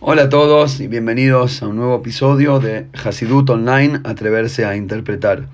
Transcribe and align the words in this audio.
Hola 0.00 0.24
a 0.24 0.28
todos 0.28 0.80
y 0.80 0.88
bienvenidos 0.88 1.62
a 1.62 1.68
un 1.68 1.76
nuevo 1.76 1.96
episodio 1.96 2.58
de 2.58 2.86
Hasidut 2.92 3.48
Online, 3.48 4.00
Atreverse 4.04 4.66
a 4.66 4.76
Interpretar. 4.76 5.46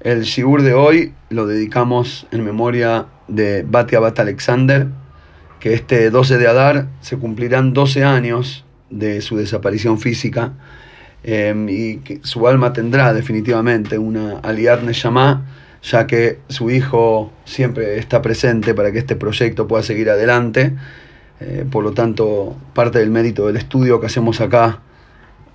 El 0.00 0.22
shiur 0.22 0.62
de 0.62 0.74
hoy 0.74 1.14
lo 1.30 1.46
dedicamos 1.46 2.26
en 2.32 2.44
memoria 2.44 3.06
de 3.28 3.62
Batia 3.62 4.00
Bat 4.00 4.18
Alexander, 4.18 4.88
que 5.58 5.72
este 5.72 6.10
12 6.10 6.36
de 6.38 6.48
Adar 6.48 6.88
se 7.00 7.16
cumplirán 7.16 7.72
12 7.72 8.04
años 8.04 8.66
de 8.90 9.22
su 9.22 9.36
desaparición 9.36 9.98
física 9.98 10.52
em, 11.22 11.68
y 11.68 12.00
su 12.22 12.46
alma 12.48 12.72
tendrá 12.74 13.14
definitivamente 13.14 13.96
una 13.96 14.38
aliad 14.40 14.82
Neshama, 14.82 15.46
ya 15.82 16.06
que 16.06 16.40
su 16.48 16.70
hijo 16.70 17.32
siempre 17.44 17.98
está 17.98 18.20
presente 18.20 18.74
para 18.74 18.92
que 18.92 18.98
este 18.98 19.16
proyecto 19.16 19.66
pueda 19.66 19.82
seguir 19.82 20.10
adelante. 20.10 20.74
Eh, 21.44 21.66
por 21.68 21.82
lo 21.82 21.90
tanto, 21.92 22.56
parte 22.72 23.00
del 23.00 23.10
mérito 23.10 23.48
del 23.48 23.56
estudio 23.56 23.98
que 24.00 24.06
hacemos 24.06 24.40
acá 24.40 24.78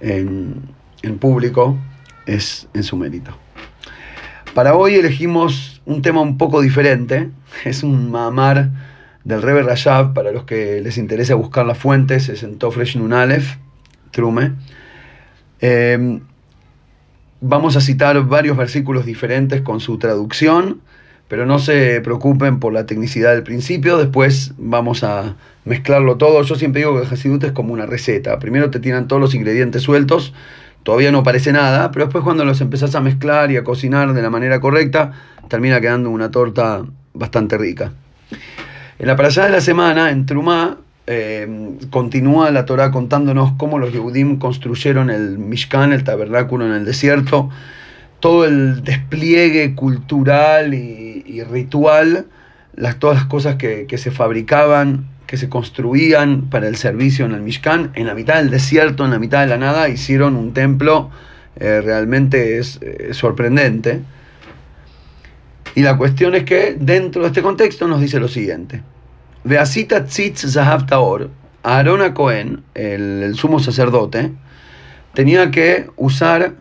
en, 0.01 0.75
público 1.19 1.77
es 2.25 2.67
en 2.73 2.83
su 2.83 2.97
mérito. 2.97 3.31
Para 4.53 4.75
hoy 4.75 4.95
elegimos 4.95 5.81
un 5.85 6.01
tema 6.01 6.19
un 6.19 6.37
poco 6.37 6.59
diferente, 6.59 7.29
es 7.63 7.83
un 7.83 8.11
mamar 8.11 8.69
del 9.23 9.41
Rebbe 9.41 9.63
Rajab, 9.63 10.13
para 10.13 10.33
los 10.33 10.43
que 10.43 10.81
les 10.81 10.97
interesa 10.97 11.35
buscar 11.35 11.65
las 11.65 11.77
fuentes, 11.77 12.27
es 12.27 12.43
en 12.43 12.57
Tofresh 12.57 12.97
Nunalef, 12.97 13.55
Trume. 14.11 14.55
Em, 15.61 16.19
vamos 17.39 17.77
a 17.77 17.81
citar 17.81 18.21
varios 18.25 18.57
versículos 18.57 19.05
diferentes 19.05 19.61
con 19.61 19.79
su 19.79 19.97
traducción, 19.97 20.81
pero 21.27 21.45
no 21.45 21.59
se 21.59 22.01
preocupen 22.01 22.59
por 22.59 22.73
la 22.73 22.85
tecnicidad 22.85 23.33
del 23.33 23.43
principio, 23.43 23.97
después 23.97 24.53
vamos 24.57 25.03
a 25.03 25.35
mezclarlo 25.65 26.17
todo. 26.17 26.41
Yo 26.43 26.55
siempre 26.55 26.81
digo 26.81 26.95
que 26.95 27.05
el 27.05 27.13
Hasidut 27.13 27.43
es 27.43 27.51
como 27.51 27.73
una 27.73 27.85
receta. 27.85 28.39
Primero 28.39 28.69
te 28.69 28.79
tiran 28.79 29.07
todos 29.07 29.21
los 29.21 29.35
ingredientes 29.35 29.83
sueltos, 29.83 30.33
todavía 30.83 31.11
no 31.11 31.23
parece 31.23 31.51
nada, 31.51 31.91
pero 31.91 32.05
después 32.05 32.23
cuando 32.23 32.45
los 32.45 32.61
empezás 32.61 32.95
a 32.95 33.01
mezclar 33.01 33.51
y 33.51 33.57
a 33.57 33.63
cocinar 33.63 34.13
de 34.13 34.21
la 34.21 34.29
manera 34.29 34.59
correcta, 34.59 35.11
termina 35.49 35.81
quedando 35.81 36.09
una 36.09 36.31
torta 36.31 36.83
bastante 37.13 37.57
rica. 37.57 37.91
En 38.99 39.07
la 39.07 39.15
parashá 39.15 39.45
de 39.45 39.51
la 39.51 39.61
semana, 39.61 40.11
en 40.11 40.25
Trumá, 40.25 40.77
eh, 41.07 41.77
continúa 41.89 42.51
la 42.51 42.65
Torah 42.65 42.91
contándonos 42.91 43.53
cómo 43.57 43.79
los 43.79 43.93
Yehudim 43.93 44.39
construyeron 44.39 45.09
el 45.09 45.37
Mishkan, 45.37 45.93
el 45.93 46.03
tabernáculo 46.03 46.65
en 46.65 46.73
el 46.73 46.85
desierto, 46.85 47.49
todo 48.19 48.45
el 48.45 48.83
despliegue 48.83 49.75
cultural 49.75 50.73
y, 50.73 51.43
ritual, 51.43 52.25
las, 52.75 52.97
todas 52.97 53.17
las 53.17 53.25
cosas 53.25 53.55
que, 53.55 53.87
se 53.97 54.11
fabricaban, 54.11 55.07
que 55.27 55.37
se 55.37 55.49
construían 55.49 56.49
para 56.49 56.67
el 56.67 56.75
servicio 56.75 57.25
en 57.25 57.33
el 57.33 57.41
Mishkan, 57.41 57.91
en 57.95 58.07
la 58.07 58.13
mitad 58.13 58.37
del 58.37 58.49
desierto, 58.49 59.05
en 59.05 59.11
la 59.11 59.19
mitad 59.19 59.41
de 59.41 59.47
la 59.47 59.57
nada, 59.57 59.89
hicieron 59.89 60.35
un 60.35 60.53
templo 60.53 61.11
eh, 61.59 61.81
realmente 61.81 62.57
es, 62.57 62.79
eh, 62.81 63.13
sorprendente. 63.13 64.01
Y 65.75 65.81
la 65.81 65.97
cuestión 65.97 66.35
es 66.35 66.43
que 66.43 66.75
dentro 66.79 67.21
de 67.21 67.27
este 67.27 67.41
contexto 67.41 67.87
nos 67.87 68.01
dice 68.01 68.19
lo 68.19 68.27
siguiente. 68.27 68.81
Veasita 69.43 70.05
tzitz 70.05 70.51
zahav 70.51 70.85
taor, 70.87 71.29
Aarón 71.63 72.13
Cohen, 72.13 72.63
el, 72.73 73.33
sumo 73.35 73.59
sacerdote, 73.59 74.31
tenía 75.13 75.51
que 75.51 75.87
usar 75.95 76.53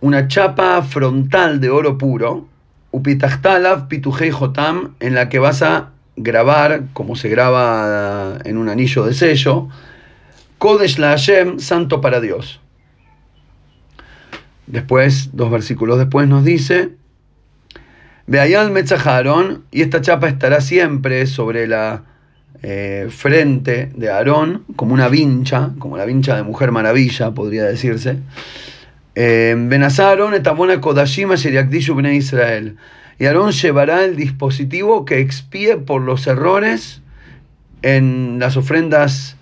una 0.00 0.28
chapa 0.28 0.82
frontal 0.82 1.60
de 1.60 1.70
oro 1.70 1.98
puro, 1.98 2.48
upitachtalav 2.90 3.88
pitujei 3.88 4.30
jotam, 4.30 4.94
en 5.00 5.14
la 5.14 5.28
que 5.28 5.38
vas 5.38 5.62
a 5.62 5.90
grabar, 6.16 6.84
como 6.92 7.16
se 7.16 7.28
graba 7.28 8.38
en 8.44 8.56
un 8.56 8.68
anillo 8.68 9.04
de 9.04 9.14
sello, 9.14 9.68
Kodesh 10.58 10.98
la 10.98 11.10
Hashem, 11.10 11.58
santo 11.58 12.00
para 12.00 12.20
Dios. 12.20 12.60
Después, 14.66 15.30
dos 15.32 15.50
versículos 15.50 15.98
después 15.98 16.28
nos 16.28 16.44
dice, 16.44 16.90
Veayal 18.26 18.70
Metzajaron, 18.70 19.64
y 19.70 19.82
esta 19.82 20.00
chapa 20.00 20.28
estará 20.28 20.60
siempre 20.60 21.26
sobre 21.26 21.66
la 21.66 22.04
eh, 22.62 23.08
frente 23.10 23.90
de 23.96 24.10
Aarón, 24.10 24.64
como 24.76 24.94
una 24.94 25.08
vincha, 25.08 25.70
como 25.78 25.96
la 25.96 26.04
vincha 26.04 26.36
de 26.36 26.42
Mujer 26.42 26.72
Maravilla, 26.72 27.32
podría 27.32 27.64
decirse. 27.64 28.18
Eh, 29.14 29.54
Benazaron, 29.58 30.34
etabona 30.34 30.80
Kodashima 30.80 31.36
Sheriakdishu 31.36 31.94
Bnei 31.94 32.16
Israel. 32.16 32.76
Y 33.18 33.26
Aarón 33.26 33.52
llevará 33.52 34.04
el 34.04 34.16
dispositivo 34.16 35.04
que 35.04 35.18
expíe 35.18 35.76
por 35.76 36.00
los 36.02 36.26
errores 36.26 37.02
en 37.82 38.38
las 38.38 38.56
ofrendas 38.56 39.36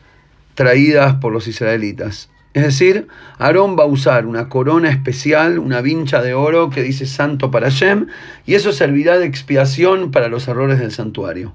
traídas 0.55 1.15
por 1.15 1.33
los 1.33 1.47
israelitas. 1.47 2.31
Es 2.55 2.63
decir, 2.65 3.07
Aarón 3.39 3.79
va 3.79 3.85
a 3.85 3.87
usar 3.87 4.27
una 4.27 4.49
corona 4.49 4.91
especial, 4.91 5.59
una 5.59 5.81
vincha 5.81 6.23
de 6.23 6.35
oro 6.35 6.71
que 6.71 6.83
dice 6.83 7.07
santo 7.07 7.51
para 7.53 7.69
Shem, 7.69 8.09
y 8.47 8.55
eso 8.55 8.73
servirá 8.73 9.19
de 9.19 9.27
expiación 9.27 10.11
para 10.11 10.29
los 10.29 10.49
errores 10.49 10.81
del 10.81 10.91
santuario. 10.91 11.55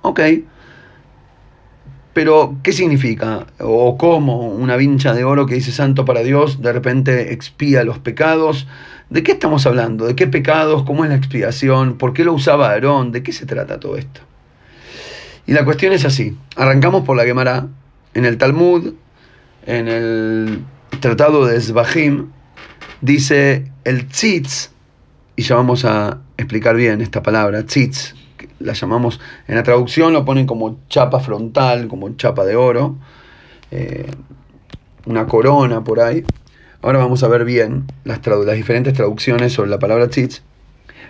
Ok. 0.00 0.20
Pero, 2.14 2.56
¿qué 2.62 2.72
significa? 2.72 3.46
¿O 3.58 3.98
cómo 3.98 4.48
una 4.48 4.76
vincha 4.76 5.12
de 5.12 5.24
oro 5.24 5.46
que 5.46 5.56
dice 5.56 5.72
santo 5.72 6.04
para 6.04 6.22
Dios 6.22 6.62
de 6.62 6.72
repente 6.72 7.32
expía 7.32 7.84
los 7.84 7.98
pecados? 7.98 8.66
¿De 9.10 9.22
qué 9.22 9.32
estamos 9.32 9.66
hablando? 9.66 10.06
¿De 10.06 10.16
qué 10.16 10.26
pecados? 10.26 10.84
¿Cómo 10.84 11.04
es 11.04 11.10
la 11.10 11.16
expiación? 11.16 11.98
¿Por 11.98 12.14
qué 12.14 12.24
lo 12.24 12.32
usaba 12.32 12.70
Aarón? 12.70 13.12
¿De 13.12 13.22
qué 13.22 13.32
se 13.32 13.46
trata 13.46 13.80
todo 13.80 13.96
esto? 13.96 14.20
Y 15.46 15.52
la 15.52 15.64
cuestión 15.64 15.92
es 15.92 16.04
así. 16.04 16.36
Arrancamos 16.56 17.04
por 17.04 17.16
la 17.16 17.24
Gemara. 17.24 17.66
En 18.14 18.24
el 18.24 18.38
Talmud 18.38 18.94
en 19.66 19.88
el 19.88 20.64
tratado 21.00 21.46
de 21.46 21.60
Zvahim, 21.60 22.30
dice 23.00 23.70
el 23.84 24.08
tzitz, 24.08 24.70
y 25.36 25.42
ya 25.42 25.56
vamos 25.56 25.84
a 25.84 26.20
explicar 26.36 26.76
bien 26.76 27.00
esta 27.00 27.22
palabra, 27.22 27.64
tzitz, 27.64 28.14
la 28.64 28.72
llamamos, 28.72 29.20
en 29.46 29.54
la 29.54 29.62
traducción 29.62 30.12
lo 30.12 30.24
ponen 30.24 30.46
como 30.46 30.78
chapa 30.88 31.20
frontal, 31.20 31.88
como 31.88 32.10
chapa 32.16 32.44
de 32.44 32.56
oro, 32.56 32.96
eh, 33.70 34.10
una 35.06 35.26
corona 35.26 35.84
por 35.84 36.00
ahí. 36.00 36.24
Ahora 36.82 36.98
vamos 36.98 37.22
a 37.22 37.28
ver 37.28 37.44
bien 37.44 37.84
las, 38.04 38.20
las 38.26 38.56
diferentes 38.56 38.94
traducciones 38.94 39.52
sobre 39.52 39.70
la 39.70 39.78
palabra 39.78 40.08
tzitz. 40.08 40.42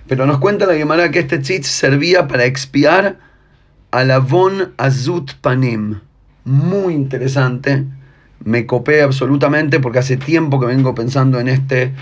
Pero 0.06 0.26
nos 0.26 0.38
cuenta 0.38 0.66
la 0.66 0.74
Gemara 0.74 1.10
que 1.10 1.20
este 1.20 1.38
tzitz 1.38 1.66
servía 1.66 2.28
para 2.28 2.44
expiar 2.44 3.18
al 3.90 4.10
avon 4.10 4.74
azut 4.76 5.32
panim. 5.40 6.00
Muy 6.44 6.94
interesante 6.94 7.84
me 8.44 8.66
copé 8.66 9.02
absolutamente 9.02 9.80
porque 9.80 9.98
hace 9.98 10.16
tiempo 10.16 10.60
que 10.60 10.66
vengo 10.66 10.94
pensando 10.94 11.40
en 11.40 11.48
este 11.48 11.92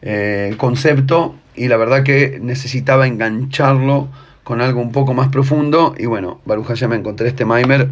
eh, 0.00 0.54
concepto 0.56 1.34
y 1.54 1.68
la 1.68 1.76
verdad 1.76 2.04
que 2.04 2.38
necesitaba 2.40 3.06
engancharlo 3.06 4.08
con 4.48 4.62
algo 4.62 4.80
un 4.80 4.92
poco 4.92 5.12
más 5.12 5.28
profundo 5.28 5.94
y 5.98 6.06
bueno, 6.06 6.40
Baruja 6.46 6.72
ya 6.72 6.88
me 6.88 6.96
encontré 6.96 7.28
este 7.28 7.44
Maimer 7.44 7.90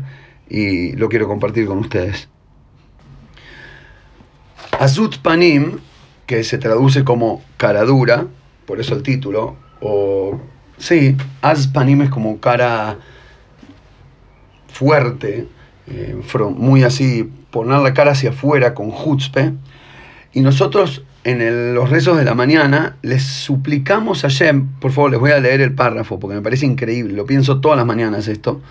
y 0.48 0.92
lo 0.92 1.10
quiero 1.10 1.28
compartir 1.28 1.66
con 1.66 1.76
ustedes. 1.76 2.30
Azut 4.80 5.18
Panim, 5.18 5.80
que 6.24 6.44
se 6.44 6.56
traduce 6.56 7.04
como 7.04 7.42
cara 7.58 7.84
dura, 7.84 8.28
por 8.64 8.80
eso 8.80 8.94
el 8.94 9.02
título, 9.02 9.54
o 9.82 10.40
sí, 10.78 11.14
Az 11.42 11.68
Panim 11.68 12.00
es 12.00 12.08
como 12.08 12.40
cara 12.40 13.00
fuerte, 14.68 15.46
eh, 15.88 16.18
muy 16.56 16.84
así, 16.84 17.30
poner 17.50 17.80
la 17.80 17.92
cara 17.92 18.12
hacia 18.12 18.30
afuera 18.30 18.72
con 18.72 18.90
jutzpe. 18.90 19.52
Y 20.32 20.40
nosotros 20.40 21.04
en 21.26 21.74
los 21.74 21.90
rezos 21.90 22.16
de 22.16 22.24
la 22.24 22.36
mañana 22.36 22.98
les 23.02 23.24
suplicamos 23.24 24.24
a 24.24 24.28
Shem, 24.28 24.68
por 24.78 24.92
favor 24.92 25.10
les 25.10 25.18
voy 25.18 25.32
a 25.32 25.40
leer 25.40 25.60
el 25.60 25.74
párrafo 25.74 26.20
porque 26.20 26.36
me 26.36 26.40
parece 26.40 26.66
increíble, 26.66 27.14
lo 27.14 27.26
pienso 27.26 27.60
todas 27.60 27.76
las 27.76 27.84
mañanas 27.84 28.28
esto. 28.28 28.62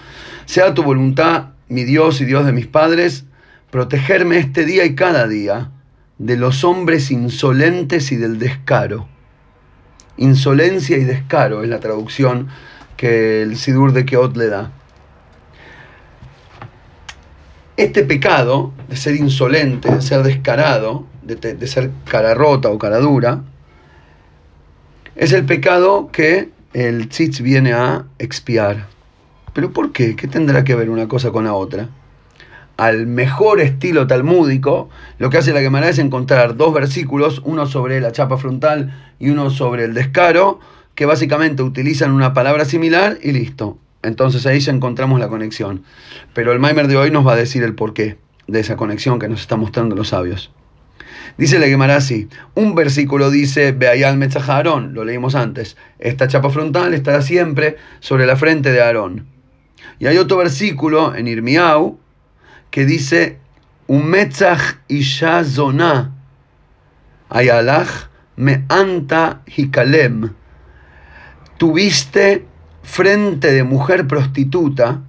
Sea 0.45 0.73
tu 0.73 0.81
voluntad, 0.81 1.49
mi 1.67 1.83
Dios 1.83 2.21
y 2.21 2.25
Dios 2.25 2.45
de 2.45 2.53
mis 2.53 2.66
padres, 2.66 3.25
protegerme 3.71 4.37
este 4.37 4.63
día 4.63 4.85
y 4.85 4.96
cada 4.96 5.28
día 5.28 5.72
de 6.17 6.37
los 6.37 6.63
hombres 6.63 7.11
insolentes 7.11 8.13
y 8.13 8.16
del 8.16 8.40
descaro. 8.40 9.09
Insolencia 10.16 10.97
y 10.97 11.03
descaro 11.03 11.61
es 11.61 11.67
la 11.67 11.81
traducción 11.81 12.47
que 12.96 13.41
el 13.41 13.58
Sidur 13.58 13.91
de 13.91 14.05
Keot 14.05 14.37
le 14.37 14.47
da. 14.47 14.72
Este 17.75 18.03
pecado 18.03 18.72
de 18.87 18.96
ser 18.96 19.17
insolente, 19.17 19.93
de 19.93 20.01
ser 20.01 20.23
descarado, 20.23 21.05
de, 21.25 21.67
ser 21.67 21.91
cara 22.05 22.33
rota 22.33 22.69
o 22.69 22.77
cara 22.77 22.99
dura, 22.99 23.41
es 25.16 25.33
el 25.33 25.45
pecado 25.45 26.09
que 26.11 26.49
el 26.73 27.09
tzitz 27.09 27.41
viene 27.41 27.73
a 27.73 28.05
expiar. 28.19 28.87
¿Pero 29.53 29.72
por 29.72 29.91
qué? 29.91 30.16
¿Qué 30.16 30.27
tendrá 30.27 30.63
que 30.63 30.75
ver 30.75 30.89
una 30.89 31.07
cosa 31.07 31.31
con 31.31 31.45
la 31.45 31.53
otra? 31.53 31.89
Al 32.77 33.07
mejor 33.07 33.61
estilo 33.61 34.05
talmúdico, 34.05 34.89
lo 35.17 35.29
que 35.29 35.37
hace 35.37 35.53
la 35.53 35.61
Gemara 35.61 35.87
es 35.87 35.97
encontrar 35.97 36.57
dos 36.57 36.73
versículos, 36.73 37.41
uno 37.45 37.66
sobre 37.66 38.01
la 38.01 38.11
chapa 38.11 38.35
frontal 38.37 39.13
y 39.17 39.29
uno 39.29 39.49
sobre 39.49 39.85
el 39.85 39.93
descaro, 39.93 40.59
que 40.93 41.05
básicamente 41.05 41.63
utilizan 41.63 42.11
una 42.11 42.33
palabra 42.33 42.66
similar 42.66 43.17
y 43.22 43.31
listo. 43.31 43.77
Entonces 44.03 44.45
ahí 44.45 44.59
ya 44.59 44.73
encontramos 44.73 45.19
la 45.19 45.29
conexión. 45.29 45.83
Pero 46.33 46.51
el 46.51 46.59
Maimer 46.59 46.87
de 46.87 46.97
hoy 46.97 47.11
nos 47.11 47.25
va 47.25 47.33
a 47.33 47.37
decir 47.37 47.63
el 47.63 47.75
por 47.75 47.93
qué. 47.93 48.17
de 48.47 48.59
esa 48.59 48.75
conexión 48.75 49.17
que 49.17 49.27
nos 49.27 49.41
están 49.41 49.59
mostrando 49.59 49.95
los 49.95 50.09
sabios. 50.09 50.51
Dice 51.37 51.59
la 51.59 51.67
Gemara 51.67 51.97
así, 51.97 52.29
un 52.53 52.76
versículo 52.76 53.29
dice, 53.29 53.73
Beayal 53.73 54.17
Aarón, 54.47 54.93
lo 54.93 55.03
leímos 55.03 55.35
antes, 55.35 55.76
esta 55.99 56.29
chapa 56.29 56.49
frontal 56.49 56.93
estará 56.93 57.22
siempre 57.22 57.76
sobre 57.99 58.26
la 58.26 58.37
frente 58.37 58.72
de 58.72 58.82
Aarón. 58.82 59.28
Y 59.99 60.08
hay 60.08 60.17
otro 60.17 60.37
versículo 60.37 61.14
en 61.14 61.28
Irmiau 61.28 61.99
que 62.72 62.85
dice, 62.85 63.40
un 63.87 64.08
metzach 64.08 64.78
isha 64.87 65.43
zoná, 65.43 66.14
ayalach 67.29 68.09
me 68.37 68.64
anta 68.70 69.41
hikalem. 69.46 70.34
Tuviste 71.58 72.46
frente 72.84 73.52
de 73.52 73.64
mujer 73.64 74.08
prostituta 74.08 75.02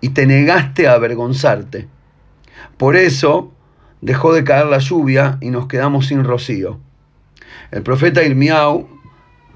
y 0.00 0.10
te 0.10 0.26
negaste 0.26 0.88
a 0.88 0.94
avergonzarte. 0.94 1.88
Por 2.76 2.96
eso 2.96 3.52
dejó 4.00 4.32
de 4.32 4.44
caer 4.44 4.66
la 4.66 4.78
lluvia 4.78 5.38
y 5.40 5.50
nos 5.50 5.66
quedamos 5.66 6.06
sin 6.06 6.24
rocío. 6.24 6.78
El 7.70 7.82
profeta 7.82 8.22
Irmiau, 8.24 8.88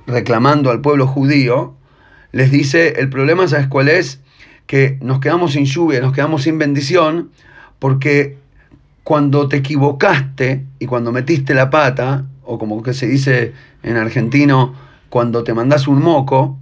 reclamando 0.07 0.71
al 0.71 0.81
pueblo 0.81 1.07
judío, 1.07 1.75
les 2.33 2.51
dice, 2.51 3.01
el 3.01 3.09
problema, 3.09 3.49
¿sabes 3.49 3.69
cuál 3.69 3.89
es? 3.89 4.21
Que 4.67 4.99
nos 5.01 5.21
quedamos 5.21 5.53
sin 5.53 5.65
lluvia, 5.67 6.01
nos 6.01 6.13
quedamos 6.13 6.43
sin 6.43 6.59
bendición, 6.59 7.31
porque 7.79 8.37
cuando 9.03 9.49
te 9.49 9.59
equivocaste 9.59 10.65
y 10.79 10.87
cuando 10.87 11.13
metiste 11.13 11.55
la 11.55 11.71
pata, 11.71 12.25
o 12.43 12.59
como 12.59 12.83
que 12.83 12.95
se 12.95 13.07
dice 13.07 13.53
en 13.83 13.97
argentino, 13.97 14.75
cuando 15.11 15.45
te 15.45 15.55
mandas 15.55 15.87
un 15.87 16.03
moco, 16.03 16.59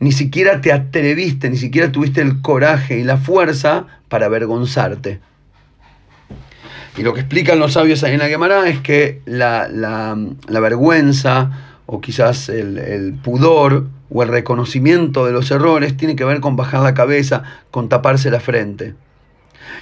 ni 0.00 0.12
siquiera 0.12 0.60
te 0.60 0.72
atreviste, 0.72 1.50
ni 1.50 1.56
siquiera 1.56 1.90
tuviste 1.90 2.20
el 2.20 2.40
coraje 2.40 2.98
y 2.98 3.04
la 3.04 3.16
fuerza 3.16 3.86
para 4.08 4.26
avergonzarte. 4.26 5.20
Y 6.98 7.04
lo 7.04 7.14
que 7.14 7.20
explican 7.20 7.60
los 7.60 7.74
sabios 7.74 8.02
en 8.02 8.18
la 8.18 8.26
Gemara 8.26 8.68
es 8.68 8.80
que 8.80 9.22
la, 9.24 9.68
vergüenza 10.48 11.52
o 11.86 12.00
quizás 12.00 12.48
el, 12.48 13.16
pudor 13.22 13.86
o 14.10 14.24
el 14.24 14.28
reconocimiento 14.28 15.24
de 15.24 15.30
los 15.30 15.48
errores 15.52 15.96
tiene 15.96 16.16
que 16.16 16.24
ver 16.24 16.40
con 16.40 16.56
bajar 16.56 16.82
la 16.82 16.94
cabeza, 16.94 17.44
con 17.70 17.88
taparse 17.88 18.32
la 18.32 18.40
frente. 18.40 18.94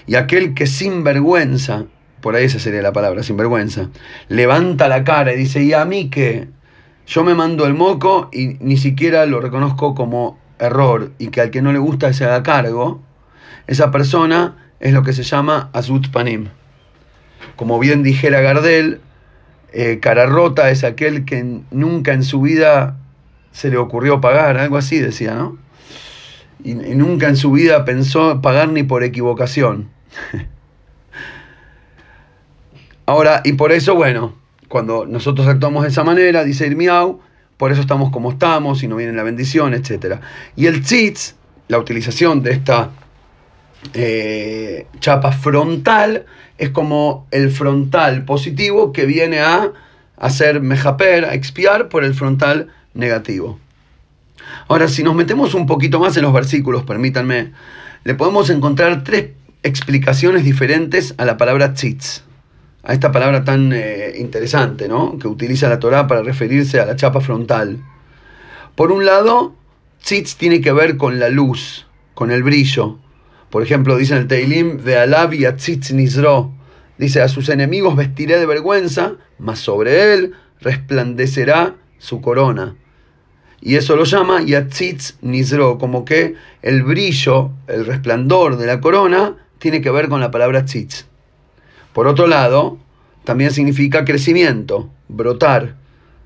Y 0.06 0.16
aquel 0.16 0.52
que 0.52 0.66
sin 0.66 1.04
vergüenza, 1.04 1.86
por 2.20 2.36
ahí 2.36 2.44
esa 2.44 2.58
sería 2.58 2.82
la 2.82 2.92
palabra, 2.92 3.22
sin 3.22 3.38
vergüenza, 3.38 3.88
levanta 4.28 4.86
la 4.86 5.02
cara 5.02 5.32
y 5.32 5.38
dice, 5.38 5.62
¿y 5.62 5.72
a 5.72 5.86
mí 5.86 6.10
qué? 6.10 6.48
Yo 7.06 7.24
me 7.24 7.34
mando 7.34 7.64
el 7.64 7.72
moco 7.72 8.28
y 8.30 8.58
ni 8.60 8.76
siquiera 8.76 9.24
lo 9.24 9.40
reconozco 9.40 9.94
como 9.94 10.38
error 10.58 11.12
y 11.18 11.28
que 11.28 11.40
al 11.40 11.50
que 11.50 11.62
no 11.62 11.72
le 11.72 11.78
gusta 11.78 12.12
se 12.12 12.26
haga 12.26 12.42
cargo, 12.42 13.00
esa 13.66 13.90
persona 13.90 14.70
es 14.80 14.92
lo 14.92 15.02
que 15.02 15.14
se 15.14 15.22
llama 15.22 15.70
azut 15.72 16.10
panim. 16.10 16.48
Como 17.56 17.78
bien 17.78 18.02
dijera 18.02 18.40
Gardel, 18.40 19.00
eh, 19.72 19.98
cara 20.00 20.26
rota 20.26 20.70
es 20.70 20.84
aquel 20.84 21.24
que 21.24 21.60
nunca 21.70 22.12
en 22.12 22.22
su 22.22 22.40
vida 22.40 22.98
se 23.52 23.70
le 23.70 23.76
ocurrió 23.76 24.20
pagar, 24.20 24.58
algo 24.58 24.76
así 24.76 24.98
decía, 24.98 25.34
¿no? 25.34 25.58
Y, 26.62 26.74
nunca 26.74 27.28
en 27.28 27.36
su 27.36 27.52
vida 27.52 27.84
pensó 27.84 28.40
pagar 28.40 28.68
ni 28.68 28.82
por 28.82 29.02
equivocación. 29.04 29.88
Ahora, 33.06 33.40
y 33.44 33.52
por 33.52 33.72
eso, 33.72 33.94
bueno, 33.94 34.34
cuando 34.68 35.06
nosotros 35.06 35.46
actuamos 35.46 35.82
de 35.84 35.90
esa 35.90 36.04
manera, 36.04 36.42
dice 36.42 36.66
Irmiau, 36.66 37.20
por 37.56 37.72
eso 37.72 37.80
estamos 37.80 38.10
como 38.10 38.32
estamos 38.32 38.82
y 38.82 38.88
no 38.88 38.96
viene 38.96 39.12
la 39.12 39.22
bendición, 39.22 39.74
etc. 39.74 40.20
Y 40.56 40.66
el 40.66 40.82
tzitz, 40.82 41.34
la 41.68 41.78
utilización 41.78 42.42
de 42.42 42.52
esta 42.52 42.90
eh, 43.94 44.86
chapa 45.00 45.32
frontal, 45.32 46.26
es 46.58 46.70
como 46.70 47.26
el 47.30 47.50
frontal 47.50 48.24
positivo 48.24 48.92
que 48.92 49.06
viene 49.06 49.40
a 49.40 49.72
hacer 50.16 50.60
mejaper, 50.60 51.24
a 51.24 51.34
expiar 51.34 51.88
por 51.88 52.04
el 52.04 52.14
frontal 52.14 52.68
negativo. 52.94 53.58
Ahora, 54.68 54.88
si 54.88 55.02
nos 55.02 55.14
metemos 55.14 55.54
un 55.54 55.66
poquito 55.66 56.00
más 56.00 56.16
en 56.16 56.22
los 56.22 56.32
versículos, 56.32 56.84
permítanme, 56.84 57.52
le 58.04 58.14
podemos 58.14 58.50
encontrar 58.50 59.04
tres 59.04 59.30
explicaciones 59.62 60.44
diferentes 60.44 61.14
a 61.18 61.24
la 61.24 61.36
palabra 61.36 61.74
tzitz, 61.74 62.22
a 62.82 62.92
esta 62.92 63.12
palabra 63.12 63.44
tan 63.44 63.72
eh, 63.72 64.14
interesante, 64.18 64.88
¿no? 64.88 65.18
Que 65.18 65.28
utiliza 65.28 65.68
la 65.68 65.80
Torah 65.80 66.06
para 66.06 66.22
referirse 66.22 66.80
a 66.80 66.86
la 66.86 66.96
chapa 66.96 67.20
frontal. 67.20 67.82
Por 68.74 68.92
un 68.92 69.04
lado, 69.04 69.54
tzitz 70.02 70.36
tiene 70.36 70.60
que 70.60 70.72
ver 70.72 70.96
con 70.96 71.18
la 71.18 71.28
luz, 71.28 71.86
con 72.14 72.30
el 72.30 72.42
brillo. 72.42 72.98
Por 73.50 73.62
ejemplo, 73.62 73.96
dice 73.96 74.14
en 74.14 74.22
el 74.22 74.28
Teilim, 74.28 74.78
de 74.78 74.98
Alav 74.98 75.32
y 75.34 75.46
nizro. 75.92 76.52
Dice, 76.98 77.20
a 77.20 77.28
sus 77.28 77.48
enemigos 77.48 77.94
vestiré 77.94 78.38
de 78.38 78.46
vergüenza, 78.46 79.14
mas 79.38 79.58
sobre 79.58 80.14
él 80.14 80.32
resplandecerá 80.60 81.74
su 81.98 82.20
corona. 82.20 82.76
Y 83.60 83.76
eso 83.76 83.96
lo 83.96 84.04
llama 84.04 84.42
Yatzitz 84.42 85.16
Nizro, 85.22 85.78
como 85.78 86.04
que 86.04 86.34
el 86.62 86.82
brillo, 86.82 87.50
el 87.66 87.86
resplandor 87.86 88.56
de 88.56 88.66
la 88.66 88.80
corona 88.80 89.36
tiene 89.58 89.80
que 89.80 89.90
ver 89.90 90.08
con 90.08 90.20
la 90.20 90.30
palabra 90.30 90.64
tzitz. 90.64 91.06
Por 91.92 92.06
otro 92.06 92.26
lado, 92.26 92.78
también 93.24 93.50
significa 93.50 94.04
crecimiento, 94.04 94.90
brotar. 95.08 95.74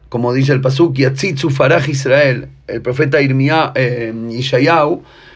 Como 0.08 0.32
dice 0.32 0.52
el 0.52 0.60
Pasuk, 0.60 0.94
Yatzitzu 0.96 1.50
Faraj 1.50 1.88
Israel, 1.88 2.48
el 2.66 2.82
profeta 2.82 3.22
Irmia, 3.22 3.72
eh, 3.74 4.12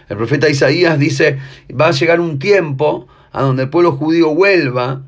el 0.09 0.17
profeta 0.17 0.49
Isaías 0.49 0.99
dice, 0.99 1.39
va 1.71 1.89
a 1.89 1.93
llegar 1.93 2.21
un 2.21 2.39
tiempo 2.39 3.07
a 3.33 3.43
donde 3.43 3.65
el 3.65 3.71
pueblo 3.71 3.93
judío 3.93 4.35
vuelva 4.35 5.03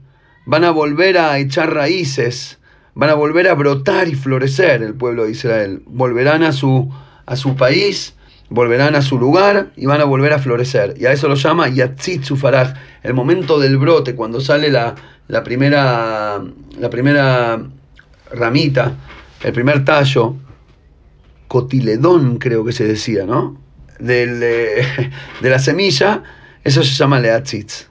van 0.46 0.64
a 0.64 0.70
volver 0.70 1.18
a 1.18 1.38
echar 1.38 1.74
raíces, 1.74 2.58
van 2.94 3.10
a 3.10 3.14
volver 3.14 3.48
a 3.48 3.54
brotar 3.54 4.08
y 4.08 4.14
florecer 4.14 4.82
el 4.82 4.94
pueblo 4.94 5.24
de 5.24 5.32
Israel. 5.32 5.82
Volverán 5.86 6.42
a 6.42 6.52
su, 6.52 6.90
a 7.26 7.36
su 7.36 7.56
país, 7.56 8.14
volverán 8.48 8.94
a 8.94 9.02
su 9.02 9.18
lugar 9.18 9.72
y 9.76 9.86
van 9.86 10.00
a 10.00 10.04
volver 10.04 10.32
a 10.32 10.38
florecer. 10.38 10.94
Y 10.98 11.06
a 11.06 11.12
eso 11.12 11.28
lo 11.28 11.34
llama 11.34 11.68
Yatzitzu 11.68 12.36
Faraj, 12.36 12.74
el 13.02 13.12
momento 13.12 13.58
del 13.58 13.76
brote, 13.76 14.14
cuando 14.14 14.40
sale 14.40 14.70
la, 14.70 14.94
la, 15.28 15.42
primera, 15.42 16.42
la 16.78 16.90
primera 16.90 17.60
ramita, 18.32 18.94
el 19.42 19.52
primer 19.52 19.84
tallo, 19.84 20.36
cotiledón 21.48 22.38
creo 22.38 22.64
que 22.64 22.72
se 22.72 22.84
decía, 22.84 23.26
¿no? 23.26 23.65
Del, 23.98 24.40
de, 24.40 25.10
de 25.40 25.50
la 25.50 25.58
semilla, 25.58 26.22
eso 26.64 26.82
se 26.82 26.94
llama 26.94 27.20
Leatzitz. 27.20 27.88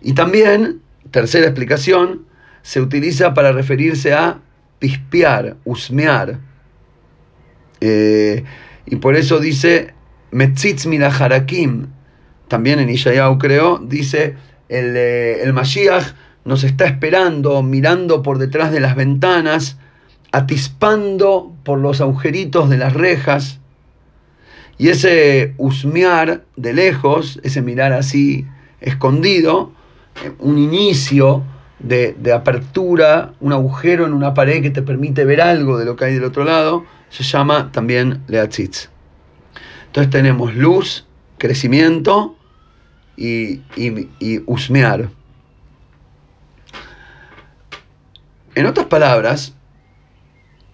Y 0.00 0.12
también, 0.12 0.82
tercera 1.10 1.46
explicación, 1.46 2.26
se 2.62 2.80
utiliza 2.80 3.34
para 3.34 3.52
referirse 3.52 4.12
a 4.12 4.40
pispear, 4.78 5.56
husmear. 5.64 6.38
Eh, 7.80 8.44
y 8.86 8.96
por 8.96 9.16
eso 9.16 9.38
dice 9.40 9.94
Metzitz 10.30 10.86
Harakim, 10.86 11.88
también 12.48 12.80
en 12.80 12.90
Ishayahu 12.90 13.38
creo, 13.38 13.78
dice 13.78 14.36
el, 14.68 14.96
eh, 14.96 15.42
el 15.42 15.52
Mashiach 15.52 16.14
nos 16.44 16.64
está 16.64 16.86
esperando, 16.86 17.62
mirando 17.62 18.22
por 18.22 18.38
detrás 18.38 18.72
de 18.72 18.80
las 18.80 18.96
ventanas, 18.96 19.78
atispando 20.32 21.54
por 21.64 21.78
los 21.78 22.00
agujeritos 22.00 22.68
de 22.68 22.76
las 22.76 22.92
rejas. 22.92 23.60
Y 24.78 24.88
ese 24.88 25.54
husmear 25.56 26.44
de 26.56 26.72
lejos, 26.72 27.40
ese 27.42 27.62
mirar 27.62 27.92
así 27.92 28.46
escondido, 28.80 29.72
un 30.38 30.58
inicio 30.58 31.44
de, 31.78 32.32
apertura, 32.32 33.34
un 33.40 33.52
agujero 33.52 34.06
en 34.06 34.14
una 34.14 34.34
pared 34.34 34.62
que 34.62 34.70
te 34.70 34.82
permite 34.82 35.24
ver 35.24 35.40
algo 35.40 35.78
de 35.78 35.84
lo 35.84 35.96
que 35.96 36.06
hay 36.06 36.14
del 36.14 36.24
otro 36.24 36.44
lado, 36.44 36.84
se 37.10 37.22
llama 37.22 37.70
también 37.72 38.22
Leatzitz. 38.26 38.88
Entonces 39.86 40.10
tenemos 40.10 40.54
luz, 40.54 41.06
crecimiento 41.38 42.36
y, 43.16 43.60
y, 43.76 44.42
usmear. 44.46 45.08
En 48.54 48.66
otras 48.66 48.86
palabras, 48.86 49.54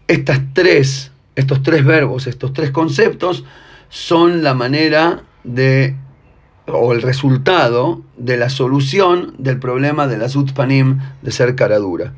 estas 0.07 0.41
tres, 0.53 1.13
estos 1.35 1.63
tres 1.63 1.85
verbos, 1.85 2.27
estos 2.27 2.53
tres 2.53 2.71
conceptos, 2.71 3.45
son 3.91 4.43
la 4.43 4.55
manera 4.55 5.23
de 5.45 5.97
o 6.67 6.93
el 6.93 7.03
resultado 7.03 8.03
de 8.17 8.37
la 8.37 8.49
solución 8.49 9.35
del 9.39 9.59
problema 9.59 10.07
de 10.07 10.19
la 10.19 10.29
Panim 10.55 11.01
de 11.21 11.33
ser 11.33 11.57
cara 11.57 11.79
dura. 11.79 12.15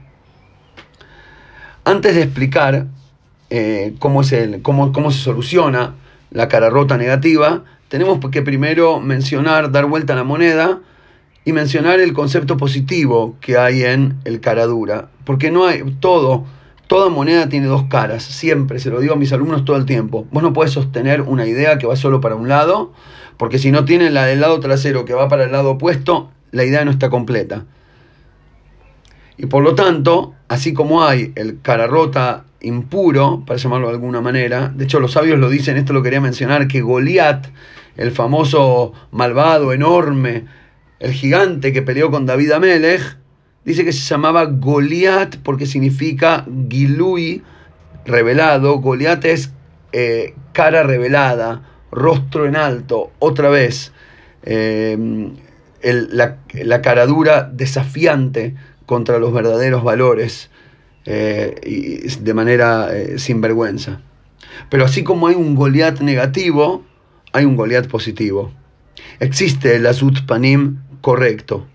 Antes 1.85 2.15
de 2.15 2.23
explicar 2.23 2.87
eh, 3.51 3.95
cómo, 3.99 4.23
cómo, 4.63 4.93
cómo 4.93 5.11
se 5.11 5.19
soluciona 5.19 5.95
la 6.31 6.49
cara 6.49 6.71
rota 6.71 6.97
negativa, 6.97 7.65
tenemos 7.89 8.19
que 8.31 8.43
primero 8.43 9.01
mencionar, 9.01 9.73
dar 9.73 9.87
vuelta 9.87 10.13
a 10.13 10.17
la 10.17 10.25
moneda 10.25 10.81
y 11.45 11.53
mencionar 11.53 12.01
el 12.01 12.13
concepto 12.13 12.57
positivo 12.57 13.37
que 13.41 13.59
hay 13.59 13.83
en 13.83 14.19
el 14.25 14.41
cara 14.41 14.67
dura. 14.67 15.09
Porque 15.25 15.51
no 15.51 15.67
hay 15.67 15.83
todo, 16.01 16.45
toda 16.87 17.09
moneda 17.09 17.49
tiene 17.49 17.67
dos 17.67 17.85
caras, 17.85 18.23
siempre, 18.23 18.79
se 18.79 18.91
lo 18.91 19.01
digo 19.01 19.15
a 19.15 19.17
mis 19.17 19.33
alumnos 19.33 19.65
todo 19.65 19.77
el 19.77 19.87
tiempo. 19.87 20.27
Vos 20.31 20.43
no 20.43 20.53
puedes 20.53 20.73
sostener 20.73 21.23
una 21.23 21.47
idea 21.47 21.79
que 21.79 21.87
va 21.87 21.97
solo 21.97 22.21
para 22.21 22.35
un 22.35 22.49
lado 22.49 22.93
Porque 23.37 23.59
si 23.59 23.71
no 23.71 23.85
tiene 23.85 24.11
la 24.11 24.27
del 24.27 24.41
lado 24.41 24.61
trasero 24.61 25.05
que 25.05 25.15
va 25.15 25.29
para 25.29 25.45
el 25.45 25.53
lado 25.53 25.71
opuesto, 25.71 26.31
la 26.51 26.65
idea 26.65 26.85
no 26.85 26.91
está 26.91 27.11
completa. 27.11 27.65
Y 29.37 29.47
por 29.47 29.65
lo 29.65 29.75
tanto, 29.75 30.35
así 30.49 30.73
como 30.73 31.03
hay 31.03 31.33
el 31.35 31.61
cara 31.63 31.87
rota 31.87 32.45
impuro, 32.61 33.43
para 33.47 33.59
llamarlo 33.59 33.89
de 33.89 33.95
alguna 33.95 34.21
manera, 34.21 34.73
de 34.75 34.85
hecho 34.85 35.01
los 35.01 35.13
sabios 35.13 35.39
lo 35.39 35.51
dicen, 35.51 35.77
esto 35.77 35.93
lo 35.93 36.03
quería 36.03 36.21
mencionar, 36.21 36.69
que 36.69 36.83
Goliat, 36.83 37.47
el 37.97 38.13
famoso 38.13 38.93
malvado, 39.11 39.73
enorme, 39.73 40.45
el 41.01 41.13
gigante 41.13 41.73
que 41.73 41.83
peleó 41.83 42.11
con 42.11 42.27
David 42.27 42.53
Amelech, 42.53 43.19
dice 43.65 43.85
que 43.85 43.93
se 43.93 44.01
llamaba 44.01 44.45
Goliat 44.45 45.37
porque 45.39 45.67
significa 45.67 46.47
Gilui, 46.69 47.43
revelado. 48.05 48.79
Goliat 48.79 49.25
es 49.25 49.53
eh, 49.93 50.35
cara 50.53 50.83
revelada, 50.83 51.63
rostro 51.91 52.47
en 52.47 52.57
alto, 52.57 53.13
otra 53.19 53.49
vez. 53.49 53.93
Eh, 54.45 54.99
la, 55.83 56.39
la 56.53 56.83
caradura 56.83 57.43
desafiante 57.43 58.55
contra 58.87 59.19
los 59.19 59.33
verdaderos 59.33 59.83
valores 59.83 60.51
eh, 61.07 61.61
y 61.65 62.23
de 62.23 62.35
manera 62.35 62.89
sin 63.17 63.41
vergüenza. 63.41 64.01
Pero 64.69 64.85
así 64.85 65.03
como 65.03 65.27
hay 65.27 65.35
un 65.35 65.55
Goliat 65.55 66.01
negativo, 66.01 66.85
hay 67.33 67.45
un 67.45 67.57
Goliat 67.57 67.89
positivo. 67.89 68.53
Existe 69.19 69.77
el 69.77 69.87
Azut 69.87 70.25
Panim 70.27 70.79
correcto. 71.01 71.67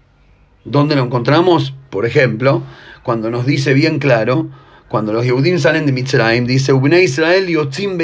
¿Dónde 0.70 0.98
lo 0.98 1.04
encontramos? 1.04 1.74
Por 1.90 2.06
ejemplo, 2.06 2.62
cuando 3.02 3.32
nos 3.32 3.46
dice 3.46 3.74
bien 3.74 4.00
claro, 4.00 4.50
cuando 4.90 5.14
los 5.14 5.24
Yehudim 5.24 5.60
salen 5.60 5.86
de 5.86 5.94
Mitzrayim, 5.94 6.46
dice, 6.46 6.74
Israel 7.02 7.48
yotzim 7.48 7.98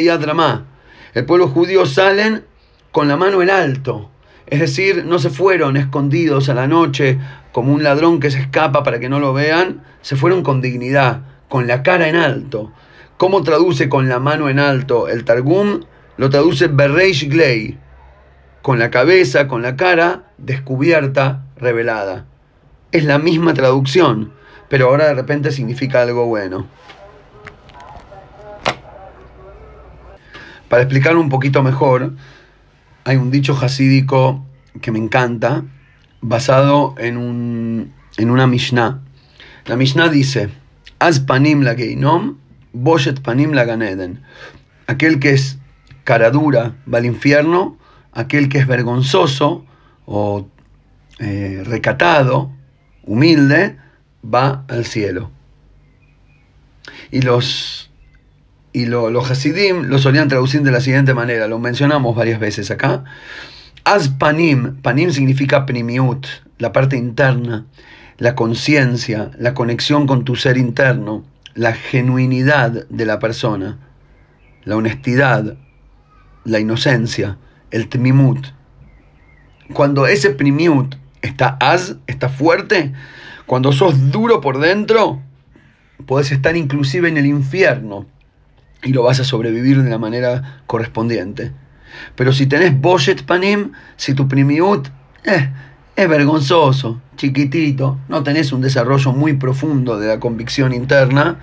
El 1.13 1.25
pueblo 1.25 1.50
judío 1.50 1.86
salen 1.86 2.46
con 2.93 3.10
la 3.10 3.17
mano 3.17 3.41
en 3.41 3.50
alto. 3.50 4.10
Es 4.48 4.62
decir, 4.62 5.03
no 5.05 5.20
se 5.20 5.29
fueron 5.29 5.75
escondidos 5.75 6.48
a 6.48 6.53
la 6.53 6.65
noche 6.67 7.20
como 7.51 7.74
un 7.74 7.84
ladrón 7.84 8.22
que 8.22 8.32
se 8.32 8.39
escapa 8.39 8.82
para 8.84 9.01
que 9.01 9.10
no 9.10 9.20
lo 9.20 9.34
vean, 9.34 9.84
se 10.01 10.15
fueron 10.15 10.41
con 10.41 10.62
dignidad, 10.62 11.24
con 11.50 11.67
la 11.67 11.84
cara 11.84 12.08
en 12.08 12.15
alto. 12.15 12.72
¿Cómo 13.17 13.43
traduce 13.43 13.89
con 13.89 14.08
la 14.08 14.20
mano 14.20 14.48
en 14.48 14.60
alto 14.60 15.10
el 15.10 15.25
Targum? 15.25 15.82
Lo 16.15 16.29
traduce 16.29 16.67
Bereish 16.67 17.27
Glei, 17.27 17.77
con 18.62 18.79
la 18.79 18.89
cabeza, 18.89 19.50
con 19.50 19.62
la 19.62 19.75
cara 19.75 20.32
descubierta, 20.38 21.43
revelada. 21.58 22.27
Es 22.94 23.04
la 23.06 23.18
misma 23.18 23.56
traducción, 23.56 24.34
pero 24.70 24.88
ahora 24.88 25.08
de 25.08 25.16
repente 25.16 25.52
significa 25.52 26.04
algo 26.04 26.28
bueno. 26.28 26.68
Para 30.70 30.84
explicarlo 30.84 31.20
un 31.20 31.30
poquito 31.30 31.64
mejor, 31.64 32.14
hay 33.04 33.18
un 33.18 33.32
dicho 33.32 33.58
hasídico 33.60 34.46
que 34.80 34.92
me 34.92 35.00
encanta, 35.00 35.64
basado 36.22 36.94
en, 37.00 37.18
un, 37.18 37.94
en 38.18 38.30
una 38.30 38.46
Mishnah. 38.46 39.02
La 39.66 39.76
Mishnah 39.76 40.10
dice, 40.10 40.50
Az 41.00 41.20
panim 41.20 41.64
la 41.64 41.74
geinom, 41.74 42.38
boshet 42.74 43.22
panim 43.24 43.54
la 43.54 43.66
ganeden. 43.66 44.22
Aquel 44.86 45.20
que 45.20 45.32
es 45.32 45.58
cara 46.04 46.30
dura 46.30 46.76
va 46.86 47.00
al 47.00 47.06
infierno, 47.06 47.80
aquel 48.12 48.50
que 48.50 48.60
es 48.60 48.68
vergonzoso 48.68 49.66
o 50.06 50.48
eh, 51.18 51.64
recatado, 51.66 52.52
humilde, 53.06 53.78
va 54.24 54.66
al 54.68 54.86
cielo. 54.86 55.32
Y 57.12 57.22
los, 57.22 57.92
y 58.72 58.86
los 58.86 59.32
Hasidim 59.32 59.84
lo 59.84 60.00
solían 60.00 60.28
traducir 60.28 60.62
de 60.62 60.72
la 60.72 60.82
siguiente 60.82 61.14
manera, 61.14 61.48
lo 61.48 61.60
mencionamos 61.60 62.16
varias 62.16 62.40
veces 62.40 62.72
acá. 62.72 63.04
Az 63.84 64.10
panim, 64.10 64.82
panim 64.82 65.12
significa 65.12 65.66
primiut, 65.66 66.26
la 66.58 66.72
parte 66.72 66.96
interna, 66.96 67.66
la 68.18 68.36
conciencia, 68.36 69.32
la 69.38 69.54
conexión 69.54 70.08
con 70.08 70.24
tu 70.24 70.36
ser 70.36 70.58
interno, 70.58 71.26
la 71.54 71.74
genuinidad 71.74 72.88
de 72.90 73.06
la 73.06 73.20
persona, 73.20 73.78
la 74.64 74.78
honestidad, 74.78 75.58
la 76.46 76.60
inocencia 76.60 77.38
el 77.74 77.90
tmimut. 77.90 78.46
Cuando 79.74 80.06
ese 80.06 80.30
primiut 80.30 80.96
está 81.24 81.58
az, 81.60 81.98
está 82.06 82.30
fuerte, 82.30 82.94
cuando 83.48 83.72
sos 83.72 84.12
duro 84.12 84.39
por 84.42 84.60
dentro, 84.60 85.20
podés 86.06 86.32
estar 86.32 86.56
inclusive 86.56 87.10
en 87.10 87.18
el 87.18 87.25
infierno 87.25 88.06
y 88.84 88.94
lo 88.94 89.01
vas 89.01 89.20
a 89.20 89.24
sobrevivir 89.24 89.82
de 89.82 89.89
la 89.89 89.98
manera 89.98 90.62
correspondiente. 90.68 91.51
Pero 92.15 92.32
si 92.32 92.46
tenés 92.46 92.80
Boshet 92.80 93.24
Panim, 93.24 93.72
si 93.96 94.13
tu 94.13 94.27
primiut 94.27 94.89
eh, 95.24 95.50
es 95.96 96.10
vergonzoso, 96.10 97.01
chiquitito, 97.15 97.98
no 98.08 98.22
tenés 98.22 98.51
un 98.51 98.62
desarrollo 98.62 99.12
muy 99.13 99.34
profundo 99.34 99.98
de 99.98 100.08
la 100.08 100.20
convicción 100.20 100.74
interna 100.74 101.39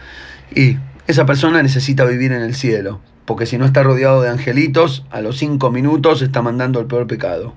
y 0.55 0.77
esa 1.09 1.27
persona 1.27 1.63
necesita 1.63 2.05
vivir 2.05 2.31
en 2.31 2.43
el 2.43 2.55
cielo 2.55 3.01
porque 3.31 3.47
si 3.47 3.59
no 3.59 3.65
está 3.65 3.85
rodeado 3.85 4.23
de 4.23 4.29
angelitos, 4.29 5.05
a 5.09 5.21
los 5.21 5.39
cinco 5.39 5.71
minutos 5.71 6.21
está 6.21 6.43
mandando 6.43 6.81
el 6.81 6.87
peor 6.87 7.07
pecado. 7.07 7.55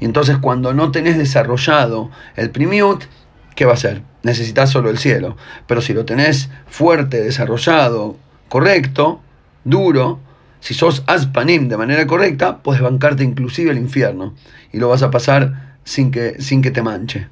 Y 0.00 0.04
entonces 0.04 0.38
cuando 0.38 0.74
no 0.74 0.90
tenés 0.90 1.18
desarrollado 1.18 2.10
el 2.36 2.50
primiut, 2.50 3.04
¿qué 3.54 3.64
va 3.64 3.72
a 3.72 3.74
hacer? 3.74 4.02
Necesitas 4.22 4.70
solo 4.70 4.90
el 4.90 4.98
cielo. 4.98 5.36
Pero 5.66 5.80
si 5.80 5.92
lo 5.92 6.04
tenés 6.04 6.50
fuerte, 6.66 7.22
desarrollado, 7.22 8.16
correcto, 8.48 9.20
duro, 9.64 10.20
si 10.60 10.74
sos 10.74 11.04
aspanim 11.06 11.68
de 11.68 11.76
manera 11.76 12.06
correcta, 12.06 12.58
puedes 12.58 12.82
bancarte 12.82 13.24
inclusive 13.24 13.70
el 13.70 13.78
infierno. 13.78 14.34
Y 14.72 14.78
lo 14.78 14.88
vas 14.88 15.02
a 15.02 15.10
pasar 15.10 15.76
sin 15.84 16.10
que, 16.10 16.40
sin 16.40 16.62
que 16.62 16.70
te 16.70 16.82
manche. 16.82 17.28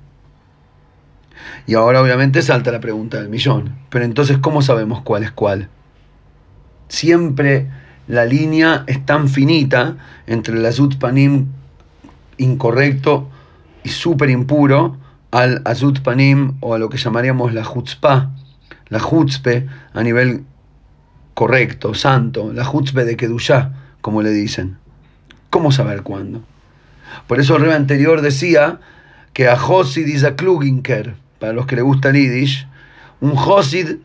Y 1.67 1.75
ahora 1.75 2.01
obviamente 2.01 2.43
salta 2.43 2.71
la 2.71 2.81
pregunta 2.81 3.19
del 3.19 3.29
millón. 3.29 3.77
Pero 3.91 4.05
entonces, 4.05 4.39
¿cómo 4.39 4.63
sabemos 4.63 5.03
cuál 5.03 5.25
es 5.25 5.33
cuál? 5.33 5.69
siempre 6.89 7.69
la 8.07 8.25
línea 8.25 8.85
es 8.87 9.05
tan 9.05 9.29
finita 9.29 9.97
entre 10.27 10.57
el 10.57 10.67
azut 10.67 10.99
panim 10.99 11.47
incorrecto 12.39 13.29
y 13.83 13.89
súper 13.89 14.31
impuro 14.31 14.97
al 15.31 15.63
azut 15.65 16.01
panim 16.01 16.57
o 16.61 16.75
a 16.75 16.79
lo 16.79 16.89
que 16.89 16.99
llamaríamos 16.99 17.53
la 17.53 17.63
chutzpah, 17.63 18.31
la 18.89 19.01
chutzpe 19.01 19.67
a 19.93 20.03
nivel 20.03 20.45
correcto, 21.35 21.95
santo, 21.95 22.53
la 22.53 22.65
chutzpe 22.65 23.05
de 23.05 23.17
Kedushá, 23.17 23.73
como 24.01 24.23
le 24.23 24.31
dicen. 24.31 24.79
¿Cómo 25.51 25.73
saber 25.73 26.03
cuándo? 26.03 26.43
Por 27.27 27.41
eso 27.41 27.57
el 27.57 27.63
rey 27.63 27.73
anterior 27.73 28.21
decía 28.21 28.81
que 29.33 29.49
a 29.49 29.57
Josid 29.57 30.07
is 30.07 30.25
a 30.25 30.37
Kluginker, 30.37 31.15
para 31.39 31.53
los 31.53 31.67
que 31.67 31.77
le 31.77 31.83
gusta 31.83 32.11
el 32.11 32.17
Yiddish, 32.17 32.67
un 33.21 33.35
Josid 33.35 33.97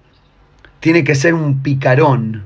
tiene 0.80 1.04
que 1.04 1.16
ser 1.16 1.34
un 1.34 1.62
picarón, 1.62 2.46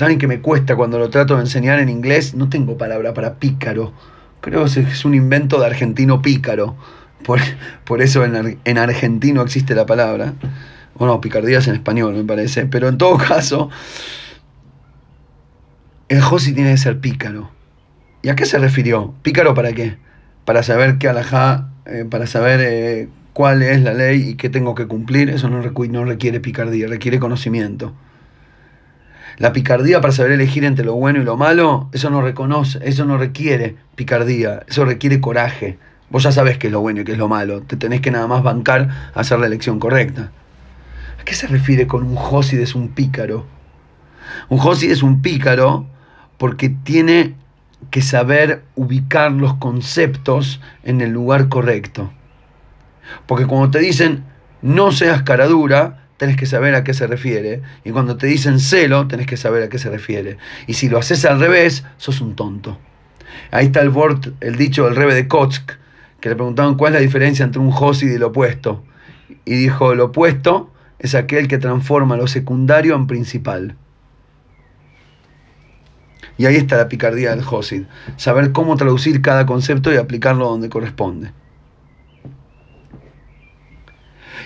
¿Saben 0.00 0.16
que 0.16 0.26
me 0.26 0.40
cuesta 0.40 0.76
cuando 0.76 0.98
lo 0.98 1.10
trato 1.10 1.34
de 1.34 1.42
enseñar 1.42 1.78
en 1.78 1.90
inglés? 1.90 2.34
No 2.34 2.48
tengo 2.48 2.78
palabra 2.78 3.12
para 3.12 3.34
pícaro. 3.34 3.92
Creo 4.40 4.64
que 4.64 4.80
es 4.80 5.04
un 5.04 5.14
invento 5.14 5.60
de 5.60 5.66
argentino 5.66 6.22
pícaro. 6.22 6.76
Por, 7.24 7.40
por 7.84 8.00
eso 8.00 8.24
en, 8.24 8.58
en, 8.64 8.78
argentino 8.78 9.42
existe 9.42 9.74
la 9.74 9.86
palabra. 9.86 10.34
Bueno, 10.94 11.20
picardías 11.20 11.68
en 11.68 11.74
español, 11.74 12.14
me 12.14 12.24
parece. 12.24 12.66
Pero 12.66 12.88
en 12.88 12.98
todo 12.98 13.18
caso, 13.28 13.70
el 16.08 16.20
Josi 16.20 16.52
tiene 16.52 16.72
que 16.72 16.78
ser 16.78 17.00
pícaro. 17.00 17.50
¿Y 18.22 18.28
a 18.28 18.34
qué 18.34 18.46
se 18.46 18.58
refirió? 18.58 19.14
¿Pícaro 19.22 19.54
para 19.54 19.72
qué? 19.72 19.96
Para 20.44 20.62
saber 20.62 20.98
qué 20.98 21.08
alajá, 21.08 21.68
eh, 21.86 22.04
para 22.08 22.26
saber 22.26 22.60
eh, 22.62 23.08
cuál 23.32 23.62
es 23.62 23.82
la 23.82 23.94
ley 23.94 24.30
y 24.30 24.34
qué 24.34 24.48
tengo 24.48 24.74
que 24.74 24.86
cumplir. 24.86 25.30
Eso 25.30 25.48
no, 25.48 25.62
no 25.62 26.04
requiere 26.04 26.40
picardía, 26.40 26.86
requiere 26.86 27.18
conocimiento. 27.18 27.94
La 29.40 29.54
picardía 29.54 30.02
para 30.02 30.12
saber 30.12 30.32
elegir 30.32 30.66
entre 30.66 30.84
lo 30.84 30.96
bueno 30.96 31.18
y 31.18 31.24
lo 31.24 31.38
malo, 31.38 31.88
eso 31.92 32.10
no 32.10 32.20
reconoce, 32.20 32.78
eso 32.82 33.06
no 33.06 33.16
requiere 33.16 33.74
picardía, 33.94 34.64
eso 34.68 34.84
requiere 34.84 35.18
coraje. 35.18 35.78
Vos 36.10 36.24
ya 36.24 36.30
sabés 36.30 36.58
qué 36.58 36.66
es 36.66 36.72
lo 36.74 36.82
bueno 36.82 37.00
y 37.00 37.04
qué 37.04 37.12
es 37.12 37.18
lo 37.18 37.26
malo, 37.26 37.62
te 37.62 37.78
tenés 37.78 38.02
que 38.02 38.10
nada 38.10 38.26
más 38.26 38.42
bancar 38.42 38.90
a 39.14 39.20
hacer 39.20 39.38
la 39.38 39.46
elección 39.46 39.80
correcta. 39.80 40.30
¿A 41.18 41.24
qué 41.24 41.34
se 41.34 41.46
refiere 41.46 41.86
con 41.86 42.02
un 42.02 42.16
Josid 42.16 42.60
es 42.60 42.74
un 42.74 42.88
pícaro? 42.88 43.46
Un 44.50 44.58
Josid 44.58 44.90
es 44.90 45.02
un 45.02 45.22
pícaro 45.22 45.86
porque 46.36 46.68
tiene 46.68 47.34
que 47.90 48.02
saber 48.02 48.62
ubicar 48.74 49.32
los 49.32 49.54
conceptos 49.54 50.60
en 50.84 51.00
el 51.00 51.12
lugar 51.12 51.48
correcto. 51.48 52.12
Porque 53.26 53.46
cuando 53.46 53.70
te 53.70 53.78
dicen 53.78 54.22
no 54.60 54.92
seas 54.92 55.22
cara 55.22 55.46
dura, 55.46 55.99
tenés 56.20 56.36
que 56.36 56.44
saber 56.44 56.74
a 56.74 56.84
qué 56.84 56.92
se 56.92 57.06
refiere. 57.06 57.62
Y 57.82 57.92
cuando 57.92 58.18
te 58.18 58.26
dicen 58.26 58.60
celo, 58.60 59.08
tenés 59.08 59.26
que 59.26 59.38
saber 59.38 59.62
a 59.62 59.70
qué 59.70 59.78
se 59.78 59.88
refiere. 59.88 60.36
Y 60.66 60.74
si 60.74 60.90
lo 60.90 60.98
haces 60.98 61.24
al 61.24 61.40
revés, 61.40 61.82
sos 61.96 62.20
un 62.20 62.36
tonto. 62.36 62.78
Ahí 63.50 63.66
está 63.66 63.80
el, 63.80 63.90
el 64.42 64.56
dicho 64.56 64.84
del 64.84 64.96
rebe 64.96 65.14
de 65.14 65.26
Kotsk, 65.26 65.70
que 66.20 66.28
le 66.28 66.36
preguntaban 66.36 66.74
cuál 66.74 66.92
es 66.92 67.00
la 67.00 67.00
diferencia 67.00 67.42
entre 67.42 67.62
un 67.62 67.70
Josid 67.70 68.10
y 68.10 68.16
el 68.16 68.22
opuesto. 68.22 68.84
Y 69.46 69.54
dijo, 69.54 69.92
el 69.92 70.00
opuesto 70.00 70.70
es 70.98 71.14
aquel 71.14 71.48
que 71.48 71.56
transforma 71.56 72.18
lo 72.18 72.26
secundario 72.26 72.96
en 72.96 73.06
principal. 73.06 73.76
Y 76.36 76.44
ahí 76.44 76.56
está 76.56 76.76
la 76.76 76.88
picardía 76.90 77.30
del 77.30 77.42
Josid, 77.42 77.84
saber 78.18 78.52
cómo 78.52 78.76
traducir 78.76 79.22
cada 79.22 79.46
concepto 79.46 79.90
y 79.90 79.96
aplicarlo 79.96 80.46
donde 80.50 80.68
corresponde. 80.68 81.32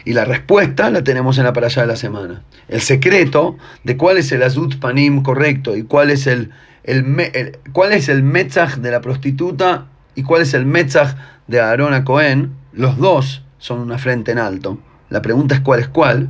Y 0.04 0.12
la 0.12 0.24
respuesta 0.24 0.90
la 0.90 1.02
tenemos 1.02 1.38
en 1.38 1.44
la 1.44 1.52
paralla 1.52 1.82
de 1.82 1.88
la 1.88 1.96
semana. 1.96 2.42
El 2.68 2.80
secreto 2.80 3.56
de 3.84 3.96
cuál 3.96 4.18
es 4.18 4.30
el 4.32 4.42
azut 4.42 4.78
panim 4.78 5.22
correcto 5.22 5.76
y 5.76 5.82
cuál 5.82 6.10
es 6.10 6.26
el, 6.26 6.50
el, 6.82 7.58
cuál 7.72 7.92
es 7.92 8.08
el 8.08 8.22
de 8.22 8.90
la 8.90 9.00
prostituta 9.00 9.86
y 10.14 10.22
cuál 10.22 10.42
es 10.42 10.52
el 10.54 10.66
metzach 10.66 11.16
de 11.46 11.60
Aarón 11.60 11.94
a 11.94 12.04
Cohen, 12.04 12.54
los 12.72 12.98
dos 12.98 13.44
son 13.58 13.80
una 13.80 13.98
frente 13.98 14.32
en 14.32 14.38
alto. 14.38 14.78
La 15.08 15.22
pregunta 15.22 15.54
es 15.54 15.60
cuál 15.60 15.80
es 15.80 15.88
cuál. 15.88 16.28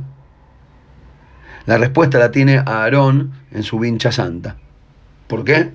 La 1.65 1.77
respuesta 1.77 2.19
la 2.19 2.31
tiene 2.31 2.61
Aarón 2.65 3.33
en 3.51 3.63
su 3.63 3.79
vincha 3.79 4.11
santa. 4.11 4.57
¿Por 5.27 5.43
qué? 5.43 5.73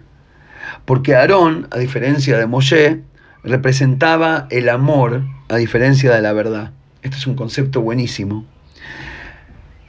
Porque 0.84 1.16
Aarón, 1.16 1.68
a 1.70 1.78
diferencia 1.78 2.38
de 2.38 2.46
Moshe, 2.46 3.02
representaba 3.42 4.46
el 4.50 4.68
amor 4.68 5.22
a 5.48 5.56
diferencia 5.56 6.14
de 6.14 6.22
la 6.22 6.32
verdad. 6.32 6.72
Este 7.02 7.16
es 7.16 7.26
un 7.26 7.34
concepto 7.34 7.80
buenísimo. 7.80 8.44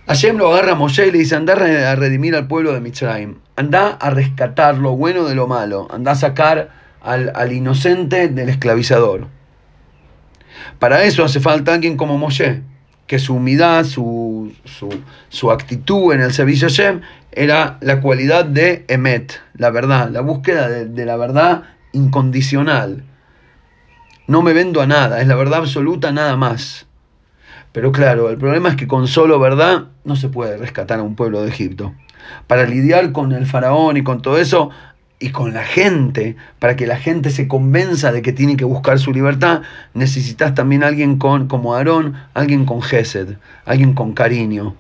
Hashem 0.08 0.38
lo 0.38 0.51
agarra 0.51 0.74
a 0.74 0.75
Moshe 0.75 1.08
y 1.08 1.12
le 1.12 1.20
dice, 1.20 1.36
anda 1.36 1.53
a 1.53 1.96
redimir 1.96 2.36
al 2.36 2.48
pueblo 2.48 2.74
de 2.74 2.82
Mitzrayim. 2.82 3.36
Anda 3.56 3.91
a 3.91 4.10
rescatar 4.10 4.77
lo 4.77 4.96
bueno 4.96 5.25
de 5.25 5.36
lo 5.36 5.48
malo. 5.48 5.88
Anda 5.91 6.12
a 6.12 6.15
sacar 6.15 6.70
al, 7.01 7.32
al 7.36 7.53
inocente 7.53 8.27
del 8.27 8.50
esclavizador. 8.50 9.27
Para 10.80 11.03
eso 11.03 11.24
hace 11.24 11.39
falta 11.39 11.74
alguien 11.74 11.98
como 11.98 12.18
Moshe, 12.18 12.62
que 13.08 13.20
su 13.20 13.36
humildad, 13.36 13.86
su, 13.86 14.53
su, 15.30 15.51
actitud 15.51 16.13
en 16.13 16.22
el 16.22 16.34
servicio 16.34 16.68
a 16.68 16.70
Hashem 16.70 17.01
era 17.32 17.77
la 17.82 18.01
cualidad 18.01 18.46
de 18.46 18.86
Emet, 18.88 19.41
la 19.56 19.70
verdad, 19.70 20.10
la 20.10 20.22
búsqueda 20.22 20.70
de 20.70 21.06
la 21.06 21.18
verdad 21.18 21.63
incondicional. 21.94 23.03
No 24.27 24.41
me 24.41 24.53
vendo 24.53 24.82
a 24.82 24.88
nada, 24.88 25.22
es 25.22 25.27
la 25.27 25.36
verdad 25.36 25.60
absoluta, 25.60 26.12
nada 26.12 26.38
más. 26.38 26.88
Pero 27.72 27.92
claro, 27.92 28.30
el 28.30 28.38
problema 28.38 28.70
es 28.70 28.75
que 28.75 28.88
con 28.88 29.08
solo 29.08 29.40
verdad 29.40 29.86
no 30.04 30.16
se 30.16 30.30
puede 30.30 30.58
rescatar 30.58 31.00
a 31.00 31.04
un 31.04 31.16
pueblo 31.16 31.42
de 31.42 31.50
Egipto. 31.50 31.94
Para 32.48 32.66
lidiar 32.66 33.12
con 33.12 33.32
el 33.32 33.46
faraón 33.46 33.98
y 33.98 34.04
con 34.04 34.22
todo 34.22 34.38
eso, 34.38 34.72
y 35.22 35.30
con 35.30 35.54
la 35.54 35.63
gente, 35.63 36.36
para 36.58 36.75
que 36.75 36.88
la 36.88 36.98
gente 36.98 37.30
se 37.30 37.48
convenza 37.48 38.12
de 38.12 38.24
que 38.24 38.34
tiene 38.34 38.58
que 38.58 38.66
buscar 38.66 38.98
su 38.98 39.13
libertad, 39.13 39.62
necesitas 39.94 40.56
también 40.56 40.84
alguien 40.84 41.18
con, 41.18 41.48
como 41.48 41.75
Aarón, 41.75 42.16
alguien 42.34 42.66
con 42.66 42.82
Gesed, 42.82 43.36
alguien 43.63 43.94
con 43.94 44.13
cariño, 44.13 44.75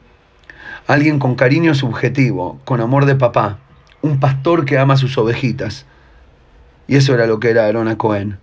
alguien 0.87 1.19
con 1.19 1.35
cariño 1.35 1.75
subjetivo, 1.75 2.59
con 2.65 2.81
amor 2.81 3.05
de 3.05 3.15
papá, 3.15 3.59
un 4.01 4.19
pastor 4.19 4.65
que 4.65 4.79
ama 4.79 4.97
sus 4.97 5.15
ovejitas. 5.19 5.85
Y 6.87 6.95
eso 6.95 7.13
era 7.13 7.27
lo 7.27 7.39
que 7.39 7.51
era 7.51 7.65
Aarón 7.65 7.87
a 7.87 7.99
Cohen. 7.99 8.39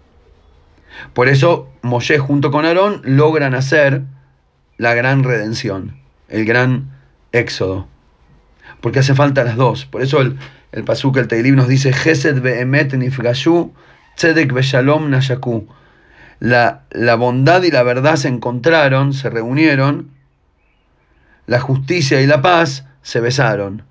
Por 1.14 1.28
eso 1.28 1.68
Moshe 1.82 2.18
junto 2.18 2.52
con 2.52 2.64
Aarón 2.64 3.02
logran 3.04 3.56
hacer 3.56 4.02
la 4.78 4.94
gran 4.94 5.24
redención, 5.24 6.00
el 6.28 6.44
gran 6.44 6.96
éxodo. 7.32 7.88
Porque 8.80 9.00
hace 9.00 9.14
falta 9.14 9.44
las 9.44 9.56
dos. 9.56 9.84
Por 9.86 10.02
eso 10.02 10.20
el, 10.20 10.38
el 10.72 10.84
pasuk, 10.84 11.16
el 11.18 11.28
Teilim 11.28 11.56
nos 11.56 11.68
dice, 11.68 11.92
Gesed 11.92 12.40
be'emet 12.40 12.94
nifgashu, 12.94 13.72
tzedek 14.16 14.52
be'shalom 14.52 15.10
nashaku. 15.10 15.66
La, 16.40 16.84
la 16.90 17.16
bondad 17.16 17.64
y 17.64 17.70
la 17.70 17.82
verdad 17.82 18.16
se 18.16 18.28
encontraron, 18.28 19.12
se 19.12 19.28
reunieron, 19.28 20.12
la 21.46 21.58
justicia 21.58 22.20
y 22.20 22.26
la 22.26 22.40
paz 22.40 22.86
se 23.02 23.20
besaron. 23.20 23.82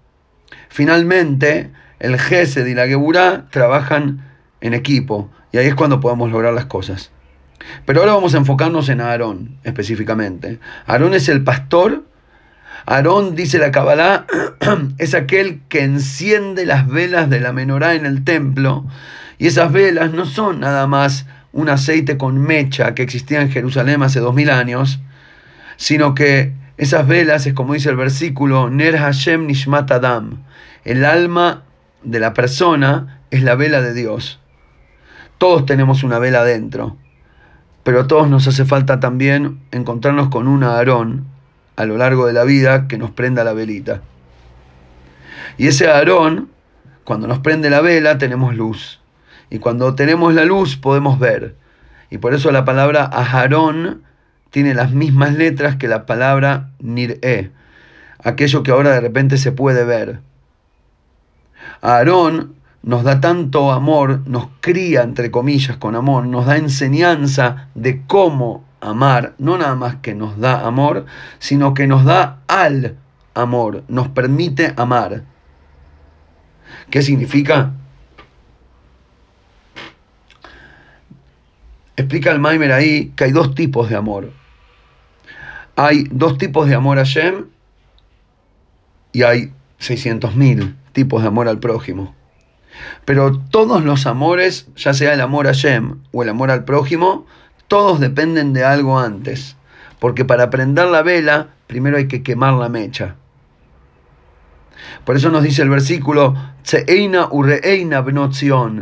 Finalmente, 0.70 1.72
el 2.00 2.18
Gesed 2.18 2.66
y 2.66 2.74
la 2.74 2.88
Geburá 2.88 3.48
trabajan 3.50 4.24
en 4.62 4.74
equipo, 4.74 5.30
y 5.52 5.58
ahí 5.58 5.68
es 5.68 5.76
cuando 5.76 6.00
podemos 6.00 6.32
lograr 6.32 6.54
las 6.54 6.66
cosas. 6.66 7.12
Pero 7.86 8.02
ahora 8.02 8.14
vamos 8.14 8.34
a 8.34 8.38
enfocarnos 8.38 8.90
en 8.90 9.02
Aarón 9.02 9.58
específicamente. 9.64 10.60
Aarón 10.86 11.14
es 11.14 11.30
el 11.30 11.44
pastor 11.44 12.04
Aarón, 12.90 13.36
dice 13.36 13.58
la 13.58 13.70
Kabbalah, 13.70 14.26
es 14.98 15.14
aquel 15.14 15.60
que 15.68 15.84
enciende 15.84 16.66
las 16.66 16.88
velas 16.88 17.30
de 17.30 17.42
la 17.42 17.52
menorá 17.52 17.96
en 17.96 18.06
el 18.06 18.24
templo. 18.24 18.86
Y 19.38 19.48
esas 19.48 19.74
velas 19.74 20.14
no 20.14 20.26
son 20.26 20.62
nada 20.62 20.88
más 20.88 21.26
un 21.52 21.68
aceite 21.68 22.18
con 22.18 22.40
mecha 22.40 22.96
que 22.96 23.04
existía 23.04 23.42
en 23.42 23.52
Jerusalén 23.52 24.02
hace 24.04 24.22
dos 24.22 24.34
mil 24.34 24.50
años, 24.50 25.02
sino 25.76 26.16
que 26.16 26.54
esas 26.78 27.06
velas 27.06 27.46
es 27.46 27.54
como 27.54 27.74
dice 27.74 27.90
el 27.90 27.98
versículo, 27.98 28.70
Ner 28.70 28.98
Hashem 28.98 29.48
Nishmat 29.48 29.92
Adam. 29.92 30.44
El 30.86 31.04
alma 31.04 31.64
de 32.04 32.22
la 32.22 32.34
persona 32.34 33.20
es 33.32 33.44
la 33.44 33.56
vela 33.56 33.82
de 33.82 33.94
Dios. 33.94 34.40
Todos 35.38 35.66
tenemos 35.66 36.04
una 36.04 36.20
vela 36.20 36.46
dentro, 36.46 36.96
pero 37.88 38.02
a 38.02 38.08
todos 38.08 38.30
nos 38.30 38.46
hace 38.50 38.66
falta 38.66 39.00
también 39.00 39.62
encontrarnos 39.72 40.28
con 40.28 40.50
un 40.50 40.66
Aarón 40.66 41.26
a 41.78 41.86
lo 41.86 41.96
largo 41.96 42.28
de 42.28 42.34
la 42.34 42.44
vida 42.44 42.86
que 42.90 42.98
nos 42.98 43.12
prenda 43.12 43.46
la 43.46 43.54
velita. 43.54 44.02
Y 45.58 45.68
ese 45.68 45.88
Aarón, 45.90 46.50
cuando 47.06 47.28
nos 47.28 47.40
prende 47.40 47.70
la 47.70 47.80
vela, 47.80 48.18
tenemos 48.18 48.58
luz. 48.58 49.00
Y 49.50 49.60
cuando 49.60 49.96
tenemos 49.96 50.34
la 50.34 50.44
luz, 50.44 50.76
podemos 50.76 51.18
ver. 51.18 51.56
Y 52.10 52.18
por 52.18 52.34
eso 52.34 52.52
la 52.52 52.66
palabra 52.66 53.06
Aharón 53.06 54.04
tiene 54.50 54.74
las 54.74 54.92
mismas 54.92 55.36
letras 55.36 55.78
que 55.78 55.88
la 55.88 56.06
palabra 56.06 56.72
Nir'e, 56.80 57.52
aquello 58.22 58.64
que 58.64 58.72
ahora 58.72 58.92
de 58.92 59.00
repente 59.00 59.38
se 59.38 59.54
puede 59.54 59.86
ver. 59.86 60.20
Aarón 61.80 62.57
nos 62.88 63.04
da 63.04 63.20
tanto 63.20 63.74
amor, 63.74 64.22
nos 64.28 64.48
cría, 64.62 65.02
entre 65.02 65.30
comillas, 65.30 65.76
con 65.76 65.94
amor, 65.94 66.26
nos 66.26 66.46
da 66.46 66.56
enseñanza 66.56 67.68
de 67.76 68.04
cómo 68.08 68.64
amar, 68.80 69.34
no 69.40 69.58
nada 69.58 69.76
más 69.76 69.98
que 69.98 70.16
nos 70.16 70.40
da 70.40 70.66
amor, 70.66 71.06
sino 71.38 71.74
que 71.74 71.86
nos 71.86 72.06
da 72.06 72.40
al 72.48 72.96
amor, 73.34 73.84
nos 73.90 74.08
permite 74.08 74.74
amar. 74.78 75.24
¿Qué 76.90 77.02
significa? 77.02 77.74
Explica 81.98 82.32
el 82.32 82.40
Maimer 82.40 82.72
ahí 82.72 83.12
que 83.18 83.26
hay 83.26 83.34
dos 83.34 83.54
tipos 83.54 83.90
de 83.90 83.98
amor. 83.98 84.32
Hay 85.76 86.08
dos 86.10 86.38
tipos 86.38 86.70
de 86.70 86.76
amor 86.76 87.00
a 87.00 87.04
Shem 87.04 87.48
y 89.12 89.24
hay 89.24 89.52
600.000 89.82 90.74
tipos 90.94 91.22
de 91.22 91.28
amor 91.28 91.50
al 91.50 91.60
prójimo. 91.60 92.17
Pero 93.06 93.38
todos 93.38 93.84
los 93.84 94.06
amores, 94.06 94.68
ya 94.76 94.94
sea 94.94 95.14
el 95.14 95.22
amor 95.22 95.48
a 95.48 95.54
Shem 95.54 96.00
o 96.12 96.24
el 96.24 96.30
amor 96.30 96.52
al 96.52 96.64
prójimo, 96.66 97.26
todos 97.68 98.00
dependen 98.00 98.54
de 98.54 98.64
algo 98.64 99.00
antes, 99.00 99.56
porque 100.00 100.26
para 100.26 100.50
prender 100.50 100.88
la 100.88 101.02
vela 101.02 101.50
primero 101.68 101.98
hay 101.98 102.08
que 102.08 102.24
quemar 102.24 102.54
la 102.54 102.70
mecha. 102.70 103.16
Por 105.04 105.16
eso 105.16 105.30
nos 105.30 105.44
dice 105.44 105.62
el 105.62 105.70
versículo, 105.70 106.36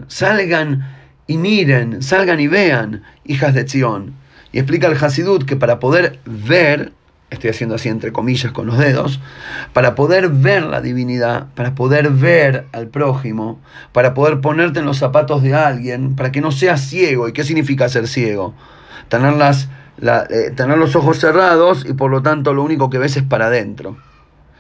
salgan 0.08 0.96
y 1.28 1.38
miren, 1.38 2.02
salgan 2.02 2.40
y 2.40 2.48
vean, 2.48 3.04
hijas 3.26 3.54
de 3.54 3.68
Zion. 3.68 4.14
Y 4.52 4.60
explica 4.60 4.88
el 4.88 5.04
Hasidut 5.04 5.44
que 5.46 5.56
para 5.56 5.80
poder 5.80 6.20
ver, 6.26 6.94
estoy 7.30 7.50
haciendo 7.50 7.76
así 7.76 7.90
entre 7.90 8.12
comillas 8.12 8.52
con 8.52 8.68
los 8.68 8.78
dedos, 8.78 9.20
para 9.74 9.96
poder 9.96 10.30
ver 10.30 10.64
la 10.64 10.82
divinidad, 10.82 11.48
para 11.56 11.76
poder 11.76 12.10
ver 12.12 12.66
al 12.72 12.88
prójimo, 12.88 13.60
para 13.92 14.14
poder 14.14 14.42
ponerte 14.42 14.80
en 14.80 14.86
los 14.86 14.98
zapatos 14.98 15.44
de 15.44 15.54
alguien, 15.54 16.16
para 16.16 16.32
que 16.32 16.42
no 16.42 16.52
seas 16.52 16.82
ciego. 16.82 17.28
¿Y 17.28 17.34
qué 17.34 17.44
significa 17.44 17.90
ser 17.90 18.08
ciego? 18.08 18.54
Tener, 19.10 19.34
eh, 20.02 20.52
tener 20.56 20.78
los 20.78 20.96
ojos 20.96 21.20
cerrados 21.20 21.86
y 21.88 21.94
por 21.94 22.12
lo 22.12 22.22
tanto 22.22 22.54
lo 22.54 22.64
único 22.64 22.90
que 22.90 22.98
ves 22.98 23.18
es 23.18 23.24
para 23.24 23.48
adentro. 23.48 23.98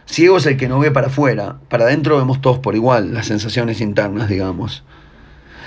Ciego 0.05 0.37
es 0.37 0.45
el 0.45 0.57
que 0.57 0.67
no 0.67 0.79
ve 0.79 0.91
para 0.91 1.07
afuera, 1.07 1.57
para 1.67 1.85
adentro 1.85 2.17
vemos 2.17 2.39
todos 2.39 2.59
por 2.59 2.75
igual, 2.75 3.13
las 3.13 3.25
sensaciones 3.25 3.81
internas, 3.81 4.29
digamos. 4.29 4.83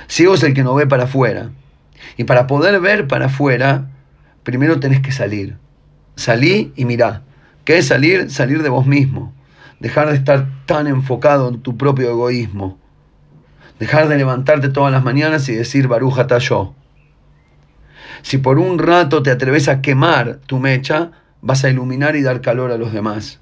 Ciego 0.06 0.34
es 0.34 0.42
el 0.44 0.54
que 0.54 0.62
no 0.62 0.74
ve 0.74 0.86
para 0.86 1.04
afuera. 1.04 1.50
Y 2.16 2.24
para 2.24 2.46
poder 2.46 2.80
ver 2.80 3.08
para 3.08 3.26
afuera, 3.26 3.88
primero 4.44 4.78
tenés 4.78 5.00
que 5.00 5.12
salir. 5.12 5.56
Salí 6.18 6.72
y 6.74 6.84
mirá. 6.84 7.22
¿Qué 7.64 7.78
es 7.78 7.86
salir? 7.86 8.28
Salir 8.28 8.64
de 8.64 8.68
vos 8.68 8.84
mismo. 8.88 9.32
Dejar 9.78 10.08
de 10.08 10.16
estar 10.16 10.48
tan 10.66 10.88
enfocado 10.88 11.48
en 11.48 11.60
tu 11.60 11.76
propio 11.76 12.10
egoísmo. 12.10 12.76
Dejar 13.78 14.08
de 14.08 14.16
levantarte 14.16 14.68
todas 14.68 14.90
las 14.90 15.04
mañanas 15.04 15.48
y 15.48 15.54
decir 15.54 15.86
Barujata 15.86 16.38
yo. 16.38 16.74
Si 18.22 18.38
por 18.38 18.58
un 18.58 18.80
rato 18.80 19.22
te 19.22 19.30
atreves 19.30 19.68
a 19.68 19.80
quemar 19.80 20.40
tu 20.44 20.58
mecha, 20.58 21.12
vas 21.40 21.62
a 21.62 21.70
iluminar 21.70 22.16
y 22.16 22.22
dar 22.22 22.40
calor 22.40 22.72
a 22.72 22.78
los 22.78 22.92
demás. 22.92 23.38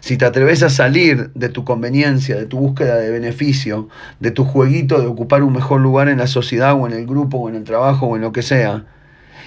Si 0.00 0.16
te 0.16 0.24
atreves 0.24 0.64
a 0.64 0.70
salir 0.70 1.30
de 1.34 1.50
tu 1.50 1.64
conveniencia, 1.64 2.34
de 2.34 2.46
tu 2.46 2.58
búsqueda 2.58 2.96
de 2.96 3.12
beneficio, 3.12 3.88
de 4.18 4.32
tu 4.32 4.44
jueguito 4.44 5.00
de 5.00 5.06
ocupar 5.06 5.44
un 5.44 5.52
mejor 5.52 5.80
lugar 5.80 6.08
en 6.08 6.18
la 6.18 6.26
sociedad 6.26 6.74
o 6.74 6.88
en 6.88 6.94
el 6.94 7.06
grupo 7.06 7.38
o 7.38 7.48
en 7.48 7.54
el 7.54 7.62
trabajo 7.62 8.06
o 8.06 8.16
en 8.16 8.22
lo 8.22 8.32
que 8.32 8.42
sea, 8.42 8.86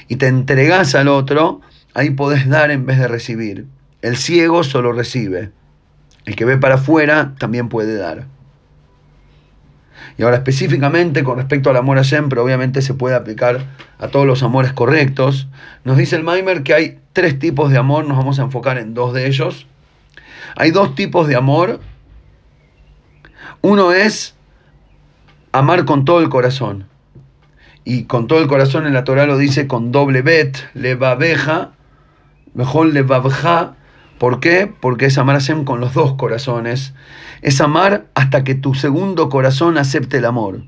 y 0.08 0.16
te 0.16 0.28
entregas 0.28 0.96
al 0.96 1.10
otro, 1.10 1.60
ahí 2.00 2.12
podés 2.12 2.48
dar 2.48 2.72
en 2.72 2.86
vez 2.86 2.98
de 2.98 3.08
recibir. 3.08 3.66
El 4.02 4.16
ciego 4.16 4.64
solo 4.64 4.94
recibe. 4.94 5.52
El 6.26 6.36
que 6.36 6.46
ve 6.46 6.58
para 6.58 6.76
afuera 6.76 7.36
también 7.38 7.68
puede 7.68 7.98
dar. 7.98 8.26
Y 10.18 10.24
ahora 10.24 10.38
específicamente 10.38 11.24
con 11.24 11.38
respecto 11.38 11.70
al 11.70 11.76
amor 11.76 11.98
a 11.98 12.04
Hashem, 12.04 12.30
pero 12.30 12.44
obviamente 12.44 12.82
se 12.82 12.94
puede 12.94 13.16
aplicar 13.16 13.66
a 14.00 14.08
todos 14.08 14.26
los 14.26 14.44
amores 14.44 14.72
correctos, 14.72 15.48
nos 15.84 15.98
dice 15.98 16.16
el 16.16 16.24
Maimer 16.24 16.64
que 16.64 16.74
hay 16.74 17.00
tres 17.12 17.38
tipos 17.38 17.70
de 17.70 17.78
amor, 17.78 18.06
nos 18.06 18.18
vamos 18.18 18.40
a 18.40 18.44
enfocar 18.44 18.78
en 18.78 18.94
dos 18.94 19.14
de 19.14 19.28
ellos. 19.28 19.68
Hay 20.56 20.72
dos 20.72 20.96
tipos 20.96 21.28
de 21.28 21.36
amor. 21.36 21.82
Uno 23.62 23.92
es 23.92 24.36
amar 25.52 25.84
con 25.84 26.06
todo 26.06 26.22
el 26.22 26.30
corazón. 26.30 26.88
Y 27.84 28.06
con 28.06 28.28
todo 28.28 28.40
el 28.40 28.48
corazón 28.48 28.88
en 28.88 28.94
la 28.94 29.04
Torah 29.04 29.26
lo 29.26 29.38
dice 29.38 29.68
con 29.68 29.92
doble 29.92 30.22
bet, 30.22 30.58
levabeja, 30.74 31.72
mejor 32.54 32.88
levabja. 32.88 33.76
¿Por 34.18 34.40
qué? 34.40 34.68
Porque 34.68 35.06
es 35.06 35.18
amar 35.18 35.36
a 35.36 35.40
Hashem 35.40 35.64
con 35.64 35.80
los 35.80 35.94
dos 35.94 36.14
corazones. 36.14 36.94
Es 37.42 37.62
amar 37.62 38.08
hasta 38.16 38.44
que 38.44 38.56
tu 38.56 38.76
segundo 38.76 39.30
corazón 39.30 39.78
acepte 39.78 40.18
el 40.18 40.26
amor. 40.26 40.64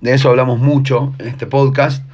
De 0.00 0.14
eso 0.14 0.30
hablamos 0.30 0.58
mucho 0.58 1.14
en 1.18 1.28
este 1.28 1.46
podcast, 1.46 2.04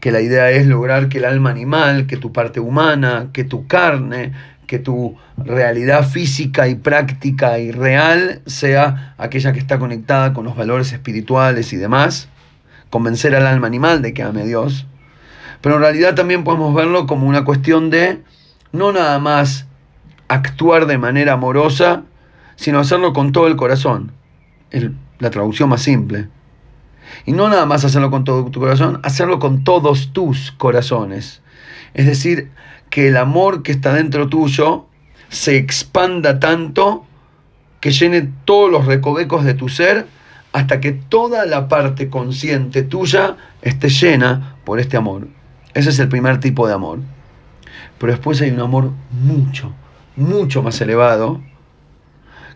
que 0.00 0.10
la 0.10 0.20
idea 0.20 0.50
es 0.50 0.66
lograr 0.66 1.08
que 1.08 1.18
el 1.18 1.24
alma 1.24 1.50
animal, 1.50 2.06
que 2.06 2.16
tu 2.16 2.32
parte 2.32 2.60
humana, 2.60 3.28
que 3.32 3.44
tu 3.44 3.66
carne, 3.66 4.32
que 4.66 4.78
tu 4.78 5.16
realidad 5.36 6.08
física 6.08 6.68
y 6.68 6.74
práctica 6.74 7.58
y 7.58 7.72
real 7.72 8.42
sea 8.46 9.14
aquella 9.18 9.52
que 9.52 9.58
está 9.58 9.78
conectada 9.78 10.32
con 10.32 10.44
los 10.44 10.56
valores 10.56 10.92
espirituales 10.92 11.72
y 11.72 11.76
demás, 11.76 12.28
convencer 12.90 13.34
al 13.34 13.46
alma 13.46 13.66
animal 13.66 14.02
de 14.02 14.14
que 14.14 14.22
ame 14.22 14.42
a 14.42 14.44
Dios, 14.44 14.86
pero 15.60 15.76
en 15.76 15.80
realidad 15.82 16.14
también 16.14 16.44
podemos 16.44 16.74
verlo 16.74 17.06
como 17.06 17.26
una 17.26 17.44
cuestión 17.44 17.90
de 17.90 18.22
no 18.72 18.92
nada 18.92 19.18
más 19.18 19.66
actuar 20.28 20.86
de 20.86 20.98
manera 20.98 21.34
amorosa, 21.34 22.02
sino 22.56 22.80
hacerlo 22.80 23.12
con 23.12 23.32
todo 23.32 23.46
el 23.46 23.56
corazón. 23.56 24.12
La 25.18 25.30
traducción 25.30 25.68
más 25.68 25.82
simple. 25.82 26.28
Y 27.24 27.32
no 27.32 27.48
nada 27.48 27.66
más 27.66 27.84
hacerlo 27.84 28.10
con 28.10 28.24
todo 28.24 28.44
tu 28.50 28.60
corazón, 28.60 29.00
hacerlo 29.02 29.38
con 29.38 29.64
todos 29.64 30.12
tus 30.12 30.52
corazones. 30.52 31.42
Es 31.94 32.06
decir, 32.06 32.50
que 32.90 33.08
el 33.08 33.16
amor 33.16 33.62
que 33.62 33.72
está 33.72 33.92
dentro 33.92 34.28
tuyo 34.28 34.86
se 35.28 35.56
expanda 35.56 36.38
tanto 36.38 37.06
que 37.80 37.90
llene 37.90 38.30
todos 38.44 38.70
los 38.70 38.86
recovecos 38.86 39.44
de 39.44 39.54
tu 39.54 39.68
ser 39.68 40.06
hasta 40.52 40.80
que 40.80 40.92
toda 40.92 41.46
la 41.46 41.68
parte 41.68 42.08
consciente 42.08 42.82
tuya 42.82 43.36
esté 43.62 43.88
llena 43.88 44.56
por 44.64 44.80
este 44.80 44.96
amor. 44.96 45.28
Ese 45.76 45.90
es 45.90 45.98
el 45.98 46.08
primer 46.08 46.40
tipo 46.40 46.66
de 46.66 46.72
amor. 46.72 47.00
Pero 47.98 48.10
después 48.10 48.40
hay 48.40 48.50
un 48.50 48.60
amor 48.60 48.92
mucho, 49.10 49.74
mucho 50.16 50.62
más 50.62 50.80
elevado, 50.80 51.42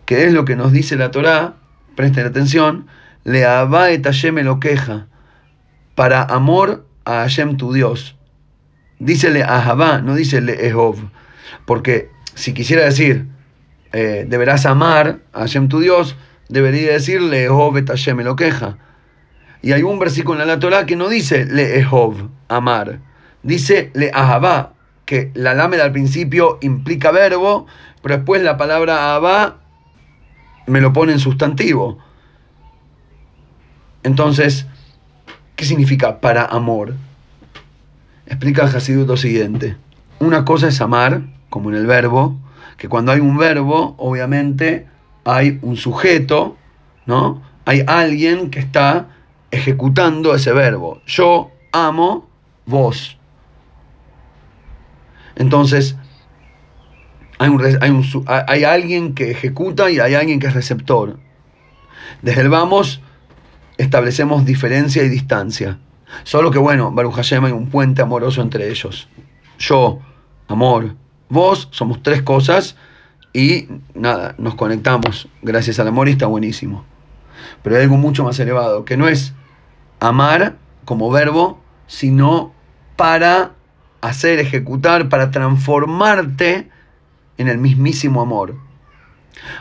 que 0.07 0.25
es 0.25 0.33
lo 0.33 0.43
que 0.43 0.55
nos 0.55 0.71
dice 0.71 0.95
la 0.95 1.11
Torá, 1.11 1.53
presten 1.95 2.25
atención, 2.25 2.87
le 3.23 3.43
et 3.43 4.03
Hashem 4.03 4.39
lo 4.39 4.59
queja, 4.59 5.05
para 5.93 6.23
amor 6.23 6.87
a 7.05 7.21
Hashem 7.21 7.57
tu 7.57 7.71
Dios. 7.73 8.15
Dícele 8.97 9.43
Ahabá, 9.43 10.01
no 10.01 10.15
dícele 10.15 10.65
Ehov. 10.65 10.95
Porque 11.67 12.09
si 12.33 12.55
quisiera 12.55 12.85
decir, 12.85 13.27
eh, 13.93 14.25
deberás 14.27 14.65
amar 14.65 15.19
a 15.31 15.41
Hashem 15.41 15.67
tu 15.67 15.79
Dios, 15.79 16.15
debería 16.49 16.93
decirle 16.93 17.43
Ehov 17.43 17.77
et 17.77 17.87
lo 17.87 18.35
queja. 18.35 18.79
Y 19.61 19.73
hay 19.73 19.83
un 19.83 19.99
versículo 19.99 20.41
en 20.41 20.47
la 20.47 20.57
Torah 20.57 20.87
que 20.87 20.95
no 20.95 21.07
dice 21.07 21.45
le 21.45 21.77
Ehov, 21.77 22.31
amar. 22.47 23.10
Dice 23.43 23.91
le 23.93 24.11
Ahabá, 24.13 24.73
que 25.05 25.31
la 25.33 25.53
lámeda 25.53 25.83
al 25.83 25.91
principio 25.91 26.57
implica 26.61 27.11
verbo, 27.11 27.65
pero 28.01 28.17
después 28.17 28.41
la 28.41 28.57
palabra 28.57 29.13
Ahabá 29.13 29.57
me 30.67 30.81
lo 30.81 30.93
pone 30.93 31.11
en 31.11 31.19
sustantivo. 31.19 31.97
Entonces, 34.03 34.67
¿qué 35.55 35.65
significa 35.65 36.21
para 36.21 36.45
amor? 36.45 36.95
explica 38.31 38.63
Hasidut 38.63 39.07
lo 39.07 39.17
siguiente. 39.17 39.75
Una 40.19 40.45
cosa 40.45 40.69
es 40.69 40.79
amar, 40.79 41.23
como 41.49 41.69
en 41.69 41.75
el 41.75 41.85
verbo, 41.85 42.37
que 42.77 42.87
cuando 42.87 43.11
hay 43.11 43.19
un 43.19 43.37
verbo, 43.37 43.95
obviamente 43.97 44.87
hay 45.25 45.59
un 45.61 45.75
sujeto, 45.75 46.55
¿no? 47.05 47.41
Hay 47.65 47.83
alguien 47.85 48.49
que 48.49 48.59
está 48.59 49.09
ejecutando 49.51 50.33
ese 50.33 50.53
verbo. 50.53 51.01
Yo 51.05 51.51
amo 51.73 52.29
vos. 52.65 53.17
Entonces, 55.41 55.95
hay, 57.39 57.49
un, 57.49 57.61
hay, 58.27 58.43
hay 58.47 58.63
alguien 58.63 59.13
que 59.15 59.31
ejecuta 59.31 59.89
y 59.89 59.99
hay 59.99 60.13
alguien 60.13 60.39
que 60.39 60.47
es 60.47 60.53
receptor. 60.53 61.19
Desde 62.21 62.41
el 62.41 62.49
vamos 62.49 63.01
establecemos 63.77 64.45
diferencia 64.45 65.03
y 65.03 65.09
distancia. 65.09 65.79
Solo 66.23 66.51
que 66.51 66.59
bueno, 66.59 66.91
Baruch 66.91 67.15
Hashem 67.15 67.45
hay 67.45 67.51
un 67.51 67.69
puente 67.69 68.01
amoroso 68.01 68.41
entre 68.41 68.69
ellos. 68.69 69.09
Yo, 69.57 69.99
amor, 70.47 70.95
vos, 71.29 71.67
somos 71.71 72.03
tres 72.03 72.21
cosas 72.21 72.75
y 73.33 73.67
nada, 73.95 74.35
nos 74.37 74.55
conectamos 74.55 75.29
gracias 75.41 75.79
al 75.79 75.87
amor 75.87 76.09
y 76.09 76.11
está 76.11 76.27
buenísimo. 76.27 76.85
Pero 77.63 77.75
hay 77.75 77.83
algo 77.83 77.97
mucho 77.97 78.23
más 78.23 78.39
elevado, 78.39 78.85
que 78.85 78.97
no 78.97 79.07
es 79.07 79.33
amar 79.99 80.57
como 80.85 81.09
verbo, 81.09 81.59
sino 81.87 82.53
para 82.95 83.53
hacer, 84.01 84.39
ejecutar, 84.39 85.09
para 85.09 85.31
transformarte 85.31 86.69
en 87.37 87.47
el 87.47 87.57
mismísimo 87.57 88.21
amor. 88.21 88.55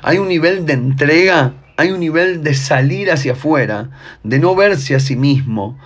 Hay 0.03 0.19
un 0.19 0.29
nivel 0.29 0.67
de 0.67 0.75
entrega, 0.75 1.55
hay 1.77 1.93
un 1.93 2.01
nivel 2.01 2.43
de 2.43 2.55
salir 2.55 3.11
hacia 3.11 3.33
afuera, 3.33 3.91
de 4.23 4.39
no 4.39 4.55
verse 4.55 4.95
a 4.95 5.01
sí 5.01 5.17
mismo, 5.17 5.79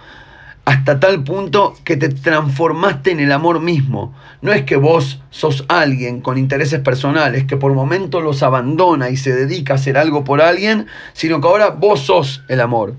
hasta 0.64 0.98
tal 0.98 1.22
punto 1.24 1.74
que 1.84 1.96
te 1.96 2.08
transformaste 2.08 3.10
en 3.10 3.20
el 3.20 3.32
amor 3.32 3.60
mismo. 3.60 4.14
No 4.40 4.52
es 4.52 4.62
que 4.62 4.76
vos 4.76 5.20
sos 5.30 5.64
alguien 5.68 6.20
con 6.20 6.38
intereses 6.38 6.80
personales 6.80 7.44
que 7.44 7.56
por 7.56 7.74
momento 7.74 8.20
los 8.20 8.42
abandona 8.42 9.10
y 9.10 9.16
se 9.16 9.34
dedica 9.34 9.74
a 9.74 9.76
hacer 9.76 9.98
algo 9.98 10.24
por 10.24 10.40
alguien, 10.40 10.86
sino 11.12 11.40
que 11.40 11.48
ahora 11.48 11.70
vos 11.70 12.00
sos 12.00 12.42
el 12.48 12.60
amor. 12.60 12.94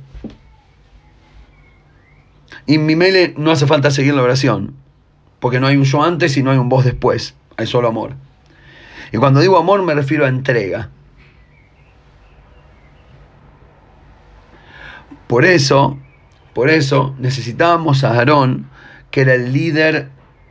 Y 2.68 2.76
en 2.76 2.86
mi 2.86 2.96
mail 2.96 3.34
no 3.38 3.52
hace 3.52 3.68
falta 3.68 3.92
seguir 3.92 4.14
la 4.14 4.24
oración, 4.24 4.76
porque 5.40 5.60
no 5.60 5.68
hay 5.68 5.78
un 5.78 5.84
yo 5.84 6.04
antes 6.04 6.38
y 6.38 6.44
no 6.44 6.52
hay 6.52 6.58
un 6.58 6.70
vos 6.70 6.86
después, 6.86 7.36
hay 7.58 7.68
solo 7.68 7.88
amor. 7.88 8.14
Y 9.12 9.18
cuando 9.18 9.40
digo 9.40 9.58
amor 9.58 9.84
me 9.84 9.94
refiero 9.94 10.26
a 10.26 10.30
entrega. 10.30 10.90
Por 15.28 15.46
eso 15.46 15.98
por 16.56 16.70
eso 16.70 17.14
necesitábamos 17.20 18.06
a 18.06 18.12
Aarón, 18.12 18.70
que 19.12 19.20
era 19.20 19.34
el 19.34 19.52
líder 19.52 20.08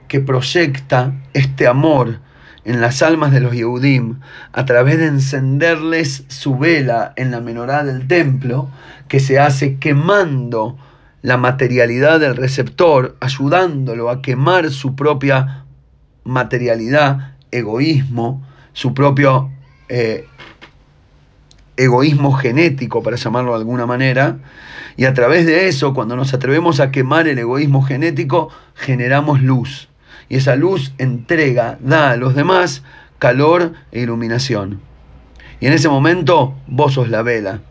que 0.07 0.21
proyecta 0.21 1.15
este 1.33 1.67
amor 1.67 2.19
en 2.67 2.83
las 2.83 3.01
almas 3.01 3.33
de 3.33 3.41
los 3.41 3.55
Yehudim 3.55 4.21
a 4.53 4.67
través 4.67 4.99
de 4.99 5.07
encenderles 5.07 6.25
su 6.29 6.59
vela 6.59 7.15
en 7.17 7.31
la 7.31 7.41
menorá 7.41 7.85
del 7.85 8.07
templo, 8.07 8.69
que 9.09 9.19
se 9.19 9.39
hace 9.39 9.79
quemando 9.79 10.77
la 11.25 11.39
materialidad 11.39 12.21
del 12.21 12.37
receptor, 12.37 13.17
ayudándolo 13.19 14.11
a 14.11 14.21
quemar 14.21 14.71
su 14.71 14.95
propia 14.95 15.65
materialidad, 16.23 17.37
egoísmo, 17.51 18.47
su 18.75 18.93
propio 18.93 19.51
eh, 19.89 20.27
egoísmo 21.79 22.33
genético, 22.33 23.03
para 23.03 23.17
llamarlo 23.17 23.53
de 23.53 23.61
alguna 23.61 23.87
manera, 23.87 24.37
y 24.99 25.07
a 25.07 25.15
través 25.15 25.47
de 25.47 25.67
eso, 25.67 25.95
cuando 25.95 26.15
nos 26.15 26.35
atrevemos 26.35 26.79
a 26.81 26.91
quemar 26.91 27.27
el 27.27 27.39
egoísmo 27.39 27.81
genético, 27.81 28.51
generamos 28.75 29.41
luz. 29.41 29.89
Y 30.29 30.37
esa 30.37 30.57
luz 30.57 30.93
entrega, 30.99 31.79
da 31.81 32.11
a 32.11 32.17
los 32.19 32.35
demás 32.35 32.83
calor 33.19 33.73
e 33.93 34.01
iluminación. 34.01 34.83
Y 35.59 35.69
en 35.69 35.73
ese 35.73 35.89
momento 35.89 36.55
vos 36.67 36.93
sos 36.93 37.09
la 37.09 37.23
vela 37.23 37.63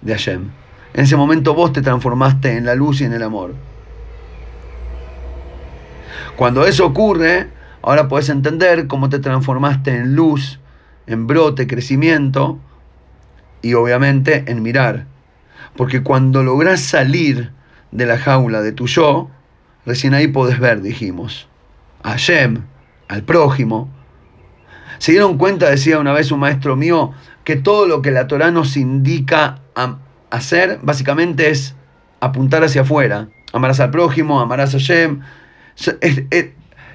de 0.00 0.12
Hashem. 0.12 0.63
En 0.94 1.04
ese 1.04 1.16
momento 1.16 1.54
vos 1.54 1.72
te 1.72 1.82
transformaste 1.82 2.56
en 2.56 2.64
la 2.64 2.74
luz 2.74 3.00
y 3.00 3.04
en 3.04 3.12
el 3.12 3.22
amor. 3.22 3.54
Cuando 6.36 6.64
eso 6.64 6.86
ocurre, 6.86 7.48
ahora 7.82 8.08
podés 8.08 8.28
entender 8.28 8.86
cómo 8.86 9.08
te 9.08 9.18
transformaste 9.18 9.94
en 9.94 10.14
luz, 10.14 10.58
en 11.06 11.26
brote, 11.26 11.66
crecimiento 11.66 12.58
y 13.60 13.74
obviamente 13.74 14.44
en 14.46 14.62
mirar 14.62 15.06
porque 15.76 16.02
cuando 16.02 16.42
logras 16.42 16.80
salir 16.80 17.50
de 17.90 18.06
la 18.06 18.18
jaula 18.18 18.62
de 18.62 18.72
tu 18.72 18.86
yo, 18.86 19.30
recién 19.84 20.14
ahí 20.14 20.28
podés 20.28 20.58
ver, 20.58 20.82
dijimos, 20.82 21.48
a 22.02 22.10
Hashem, 22.10 22.62
al 23.08 23.22
prójimo. 23.22 23.88
Se 24.98 25.12
dieron 25.12 25.36
cuenta, 25.36 25.68
decía 25.68 25.98
una 25.98 26.12
vez 26.12 26.30
un 26.30 26.40
maestro 26.40 26.76
mío, 26.76 27.12
que 27.44 27.56
todo 27.56 27.86
lo 27.86 28.02
que 28.02 28.10
la 28.10 28.26
Torah 28.26 28.50
nos 28.50 28.76
indica 28.76 29.60
a 29.74 29.98
hacer, 30.34 30.78
básicamente 30.82 31.50
es 31.50 31.74
apuntar 32.20 32.64
hacia 32.64 32.82
afuera. 32.82 33.28
Amarás 33.52 33.80
al 33.80 33.90
prójimo, 33.90 34.40
amarás 34.40 34.74
a 34.74 34.78
Hashem. 34.78 35.20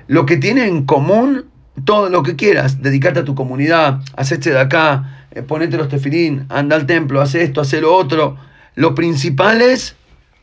lo 0.07 0.25
que 0.25 0.37
tiene 0.37 0.67
en 0.67 0.85
común 0.85 1.45
todo 1.85 2.09
lo 2.09 2.23
que 2.23 2.35
quieras, 2.35 2.81
dedicarte 2.81 3.21
a 3.21 3.23
tu 3.25 3.35
comunidad, 3.35 4.01
hacerte 4.15 4.51
de 4.51 4.59
acá, 4.59 5.25
eh, 5.31 5.41
ponete 5.43 5.77
los 5.77 5.89
tefilín, 5.89 6.45
anda 6.49 6.75
al 6.75 6.85
templo, 6.85 7.21
haz 7.21 7.35
esto, 7.35 7.61
haz 7.61 7.73
lo 7.73 7.93
otro. 7.93 8.37
Lo 8.75 8.95
principal 8.95 9.61
es 9.61 9.95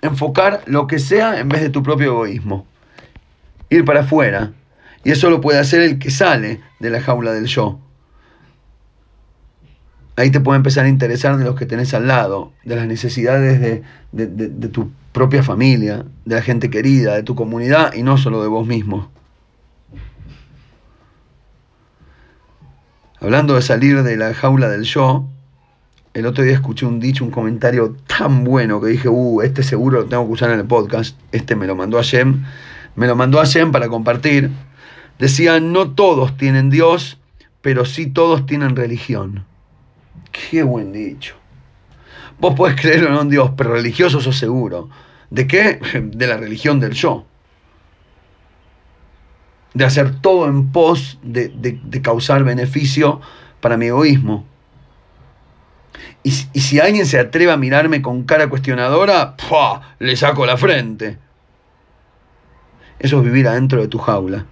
enfocar 0.02 0.62
lo 0.66 0.86
que 0.86 0.98
sea 0.98 1.40
en 1.40 1.48
vez 1.48 1.62
de 1.62 1.70
tu 1.70 1.82
propio 1.82 2.12
egoísmo. 2.12 2.66
Ir 3.70 3.84
para 3.84 4.00
afuera. 4.00 4.52
Y 5.04 5.10
eso 5.10 5.30
lo 5.30 5.40
puede 5.40 5.58
hacer 5.58 5.82
el 5.82 5.98
que 5.98 6.10
sale 6.10 6.60
de 6.80 6.90
la 6.90 7.00
jaula 7.00 7.32
del 7.32 7.46
yo. 7.46 7.80
Ahí 10.16 10.30
te 10.30 10.40
puede 10.40 10.56
empezar 10.56 10.86
a 10.86 10.88
interesar 10.88 11.36
de 11.36 11.44
los 11.44 11.56
que 11.56 11.66
tenés 11.66 11.92
al 11.94 12.08
lado, 12.08 12.52
de 12.64 12.76
las 12.76 12.86
necesidades 12.86 13.60
de, 13.60 14.26
de 14.26 14.68
tu 14.68 14.90
propia 15.12 15.42
familia, 15.42 16.04
de 16.24 16.34
la 16.34 16.42
gente 16.42 16.70
querida, 16.70 17.14
de 17.14 17.22
tu 17.22 17.34
comunidad 17.34 17.92
y 17.94 18.02
no 18.02 18.16
solo 18.16 18.42
de 18.42 18.48
vos 18.48 18.66
mismo. 18.66 19.10
Hablando 23.20 23.54
de 23.54 23.62
salir 23.62 24.02
de 24.02 24.16
la 24.16 24.34
jaula 24.34 24.68
del 24.68 24.84
yo, 24.84 25.26
el 26.16 26.24
otro 26.24 26.44
día 26.44 26.54
escuché 26.54 26.86
un 26.86 27.00
dicho, 27.00 27.24
un 27.24 27.30
comentario 27.30 27.94
tan 28.06 28.44
bueno 28.44 28.80
que 28.80 28.88
dije, 28.88 29.08
uh, 29.08 29.42
este 29.42 29.62
seguro 29.62 30.00
lo 30.00 30.06
tengo 30.06 30.26
que 30.26 30.32
usar 30.32 30.50
en 30.50 30.60
el 30.60 30.66
podcast. 30.66 31.18
Este 31.30 31.56
me 31.56 31.66
lo 31.66 31.76
mandó 31.76 31.98
a 31.98 32.02
Shem. 32.02 32.44
Me 32.94 33.06
lo 33.06 33.16
mandó 33.16 33.38
a 33.38 33.44
Shem 33.44 33.70
para 33.70 33.88
compartir. 33.88 34.50
Decía, 35.18 35.60
no 35.60 35.90
todos 35.90 36.36
tienen 36.38 36.70
Dios, 36.70 37.18
pero 37.60 37.84
sí 37.84 38.06
todos 38.06 38.46
tienen 38.46 38.76
religión. 38.76 39.44
Qué 40.36 40.62
buen 40.62 40.92
dicho. 40.92 41.34
Vos 42.38 42.54
podés 42.54 42.78
creer 42.80 43.04
en 43.04 43.28
Dios, 43.28 43.52
pero 43.56 43.72
religioso 43.72 44.20
sos 44.20 44.36
seguro. 44.36 44.88
¿De 45.30 45.46
qué? 45.46 45.80
De 46.12 46.26
la 46.26 46.36
religión 46.36 46.80
del 46.80 46.92
yo. 46.92 47.24
De 49.74 49.84
hacer 49.84 50.20
todo 50.20 50.46
en 50.46 50.72
pos 50.72 51.18
de, 51.22 52.00
causar 52.02 52.44
beneficio 52.44 53.20
para 53.60 53.76
mi 53.76 53.86
egoísmo. 53.86 54.46
Y, 56.22 56.30
si 56.32 56.80
alguien 56.80 57.06
se 57.06 57.18
atreve 57.18 57.52
a 57.52 57.56
mirarme 57.56 58.02
con 58.02 58.24
cara 58.24 58.48
cuestionadora, 58.48 59.36
le 59.98 60.16
saco 60.16 60.44
la 60.44 60.56
frente. 60.56 61.18
Eso 62.98 63.18
es 63.18 63.24
vivir 63.24 63.46
adentro 63.46 63.80
de 63.80 63.88
tu 63.88 63.98
jaula. 63.98 64.46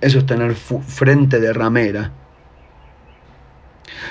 Eso 0.00 0.18
es 0.18 0.26
tener 0.26 0.54
frente 0.54 1.40
de 1.40 1.52
ramera. 1.52 2.12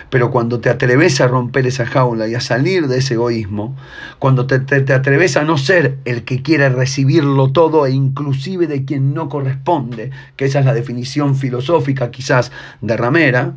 Pero 0.10 0.32
cuando 0.32 0.60
te 0.60 0.70
atreves 0.70 1.22
a 1.22 1.28
romper 1.28 1.68
esa 1.68 1.86
jaula 1.86 2.28
y 2.28 2.36
a 2.36 2.42
salir 2.42 2.88
de 2.88 3.00
ese 3.00 3.16
egoísmo, 3.16 3.76
cuando 4.20 4.48
te, 4.48 4.60
te, 4.60 4.94
atreves 4.94 5.38
a 5.38 5.44
no 5.44 5.58
ser 5.58 5.98
el 6.06 6.24
que 6.24 6.42
quiere 6.42 6.70
recibirlo 6.70 7.52
todo 7.52 7.86
e 7.86 7.92
inclusive 7.92 8.68
de 8.68 8.86
quien 8.86 9.14
no 9.14 9.30
corresponde, 9.30 10.12
que 10.36 10.46
esa 10.46 10.60
es 10.60 10.66
la 10.66 10.74
definición 10.74 11.36
filosófica 11.36 12.12
quizás 12.12 12.52
de 12.82 12.98
Ramera, 12.98 13.54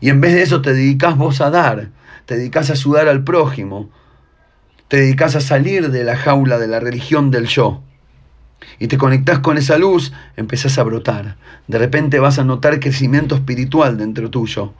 y 0.00 0.10
en 0.10 0.20
vez 0.20 0.34
de 0.34 0.42
eso 0.42 0.60
te 0.60 0.74
dedicas 0.74 1.16
vos 1.16 1.40
a 1.40 1.50
dar, 1.50 1.88
te 2.26 2.36
dedicas 2.36 2.70
a 2.70 2.74
ayudar 2.74 3.08
al 3.08 3.24
prójimo, 3.24 3.90
te 4.88 4.98
dedicas 4.98 5.34
a 5.34 5.40
salir 5.40 5.90
de 5.90 6.04
la 6.04 6.16
jaula 6.16 6.58
de 6.58 6.68
la 6.68 6.80
religión 6.80 7.30
del 7.30 7.46
yo 7.46 7.82
y 8.78 8.88
te 8.88 8.98
conectás 8.98 9.40
con 9.40 9.58
esa 9.58 9.78
luz, 9.78 10.12
empezás 10.36 10.78
a 10.78 10.82
brotar. 10.82 11.36
De 11.68 11.78
repente 11.78 12.18
vas 12.18 12.38
a 12.38 12.44
notar 12.44 12.80
crecimiento 12.80 13.34
espiritual 13.34 13.96
dentro 13.96 14.30
tuyo. 14.30 14.72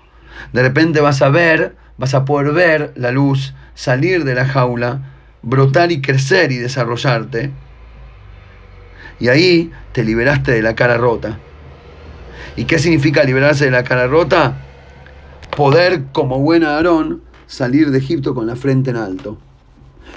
De 0.52 0.62
repente 0.62 1.00
vas 1.00 1.22
a 1.22 1.28
ver, 1.28 1.76
vas 1.98 2.14
a 2.14 2.24
poder 2.24 2.52
ver 2.52 2.92
la 2.96 3.10
luz, 3.10 3.54
salir 3.74 4.24
de 4.24 4.34
la 4.34 4.46
jaula, 4.46 5.00
brotar 5.42 5.92
y 5.92 6.00
crecer 6.00 6.52
y 6.52 6.58
desarrollarte. 6.58 7.50
Y 9.20 9.28
ahí 9.28 9.70
te 9.92 10.04
liberaste 10.04 10.52
de 10.52 10.62
la 10.62 10.74
cara 10.74 10.96
rota. 10.96 11.38
¿Y 12.56 12.64
qué 12.64 12.78
significa 12.78 13.24
liberarse 13.24 13.64
de 13.64 13.70
la 13.70 13.84
cara 13.84 14.06
rota? 14.06 14.56
Poder, 15.56 16.04
como 16.12 16.40
buen 16.40 16.64
Aarón, 16.64 17.22
salir 17.46 17.90
de 17.90 17.98
Egipto 17.98 18.34
con 18.34 18.46
la 18.46 18.56
frente 18.56 18.90
en 18.90 18.96
alto. 18.96 19.38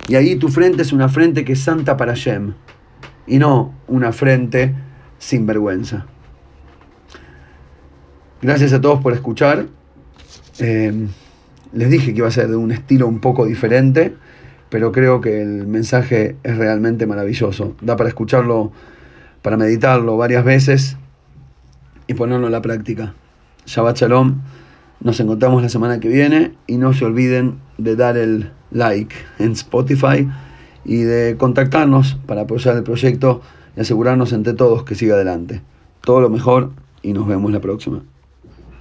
Y 0.08 0.16
ahí 0.16 0.36
tu 0.36 0.50
frente 0.50 0.82
es 0.82 0.94
una 0.94 1.10
frente 1.10 1.44
que 1.44 1.54
es 1.54 1.62
santa 1.62 1.98
para 1.98 2.14
Shem. 2.16 2.54
Y 3.26 3.40
no 3.40 3.74
una 3.88 4.12
frente 4.12 4.74
sin 5.18 5.46
vergüenza. 5.46 6.06
Gracias 8.42 8.72
a 8.74 8.82
todos 8.82 9.02
por 9.02 9.14
escuchar. 9.14 9.68
Eh, 10.60 11.08
les 11.74 11.90
dije 11.90 12.14
que 12.14 12.20
iba 12.20 12.28
a 12.28 12.32
ser 12.32 12.48
de 12.48 12.56
un 12.56 12.72
estilo 12.72 13.08
un 13.08 13.20
poco 13.20 13.46
diferente, 13.46 14.14
pero 14.70 14.92
creo 14.92 15.22
que 15.22 15.42
el 15.42 15.68
mensaje 15.68 16.36
es 16.44 16.58
realmente 16.58 17.06
maravilloso. 17.06 17.76
Da 17.82 17.96
para 17.96 18.10
escucharlo, 18.10 18.72
para 19.42 19.58
meditarlo 19.58 20.18
varias 20.18 20.44
veces 20.44 20.98
y 22.08 22.14
ponerlo 22.14 22.48
en 22.48 22.54
la 22.54 22.62
práctica. 22.62 23.14
Shabbat 23.66 23.98
Shalom. 23.98 24.42
Nos 25.00 25.20
encontramos 25.20 25.62
la 25.62 25.70
semana 25.70 26.00
que 26.00 26.08
viene 26.08 26.54
y 26.66 26.78
no 26.78 26.94
se 26.94 27.06
olviden 27.06 27.60
de 27.78 27.96
dar 27.96 28.18
el 28.18 28.50
like 28.72 29.16
en 29.38 29.52
Spotify 29.52 30.28
y 30.86 31.02
de 31.02 31.36
contactarnos 31.38 32.18
para 32.26 32.42
apoyar 32.42 32.76
el 32.76 32.84
proyecto 32.84 33.42
y 33.76 33.82
asegurarnos 33.82 34.34
entre 34.34 34.54
todos 34.54 34.84
que 34.84 34.96
siga 34.96 35.14
adelante. 35.14 35.62
Todo 36.02 36.22
lo 36.22 36.30
mejor 36.30 36.72
y 37.04 37.14
nos 37.14 37.28
vemos 37.28 37.52
la 37.52 37.60
próxima. 37.60 38.02